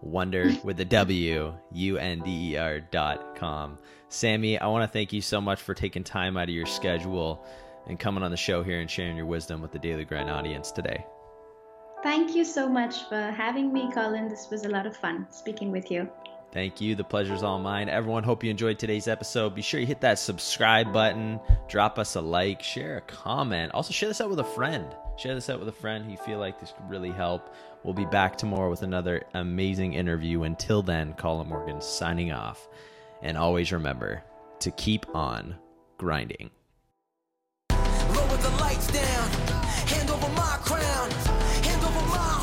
Wunder 0.00 0.52
with 0.64 0.78
a 0.78 0.84
W, 0.84 1.52
U 1.72 1.98
N 1.98 2.20
D 2.20 2.52
E 2.52 2.56
R 2.56 2.78
dot 2.78 3.34
com. 3.34 3.78
Sami, 4.08 4.60
I 4.60 4.68
want 4.68 4.84
to 4.84 4.88
thank 4.88 5.12
you 5.12 5.20
so 5.20 5.40
much 5.40 5.60
for 5.60 5.74
taking 5.74 6.04
time 6.04 6.36
out 6.36 6.44
of 6.44 6.54
your 6.54 6.66
schedule 6.66 7.44
and 7.88 7.98
coming 7.98 8.22
on 8.22 8.30
the 8.30 8.36
show 8.36 8.62
here 8.62 8.78
and 8.78 8.88
sharing 8.88 9.16
your 9.16 9.26
wisdom 9.26 9.60
with 9.60 9.72
the 9.72 9.78
Daily 9.80 10.04
Grind 10.04 10.30
audience 10.30 10.70
today. 10.70 11.04
Thank 12.04 12.36
you 12.36 12.44
so 12.44 12.68
much 12.68 13.08
for 13.08 13.32
having 13.32 13.72
me, 13.72 13.90
Colin. 13.92 14.28
This 14.28 14.48
was 14.52 14.64
a 14.64 14.68
lot 14.68 14.86
of 14.86 14.96
fun 14.96 15.26
speaking 15.32 15.72
with 15.72 15.90
you. 15.90 16.08
Thank 16.52 16.80
you. 16.80 16.94
The 16.94 17.04
pleasure's 17.04 17.42
all 17.42 17.58
mine. 17.58 17.88
Everyone, 17.88 18.22
hope 18.22 18.42
you 18.42 18.50
enjoyed 18.50 18.78
today's 18.78 19.08
episode. 19.08 19.54
Be 19.54 19.62
sure 19.62 19.78
you 19.78 19.86
hit 19.86 20.00
that 20.00 20.18
subscribe 20.18 20.92
button, 20.92 21.38
drop 21.68 21.98
us 21.98 22.14
a 22.14 22.20
like, 22.20 22.62
share 22.62 22.96
a 22.96 23.00
comment. 23.02 23.72
Also, 23.72 23.92
share 23.92 24.08
this 24.08 24.20
out 24.20 24.30
with 24.30 24.40
a 24.40 24.44
friend. 24.44 24.86
Share 25.16 25.34
this 25.34 25.50
out 25.50 25.58
with 25.58 25.68
a 25.68 25.72
friend 25.72 26.04
who 26.04 26.12
you 26.12 26.18
feel 26.18 26.38
like 26.38 26.60
this 26.60 26.72
could 26.72 26.88
really 26.88 27.10
help. 27.10 27.54
We'll 27.84 27.94
be 27.94 28.04
back 28.06 28.36
tomorrow 28.36 28.70
with 28.70 28.82
another 28.82 29.22
amazing 29.34 29.94
interview. 29.94 30.42
Until 30.42 30.82
then, 30.82 31.14
Colin 31.14 31.48
Morgan 31.48 31.80
signing 31.80 32.32
off. 32.32 32.68
And 33.22 33.36
always 33.36 33.72
remember 33.72 34.22
to 34.60 34.70
keep 34.70 35.06
on 35.14 35.56
grinding. 35.98 36.50
Lower 37.70 38.36
the 38.36 38.56
lights 38.60 38.86
down, 38.92 39.28
hand 39.88 40.10
over 40.10 40.28
my 40.30 40.58
crown, 40.62 41.10
hand 41.10 41.84
over 41.84 42.06
my 42.08 42.35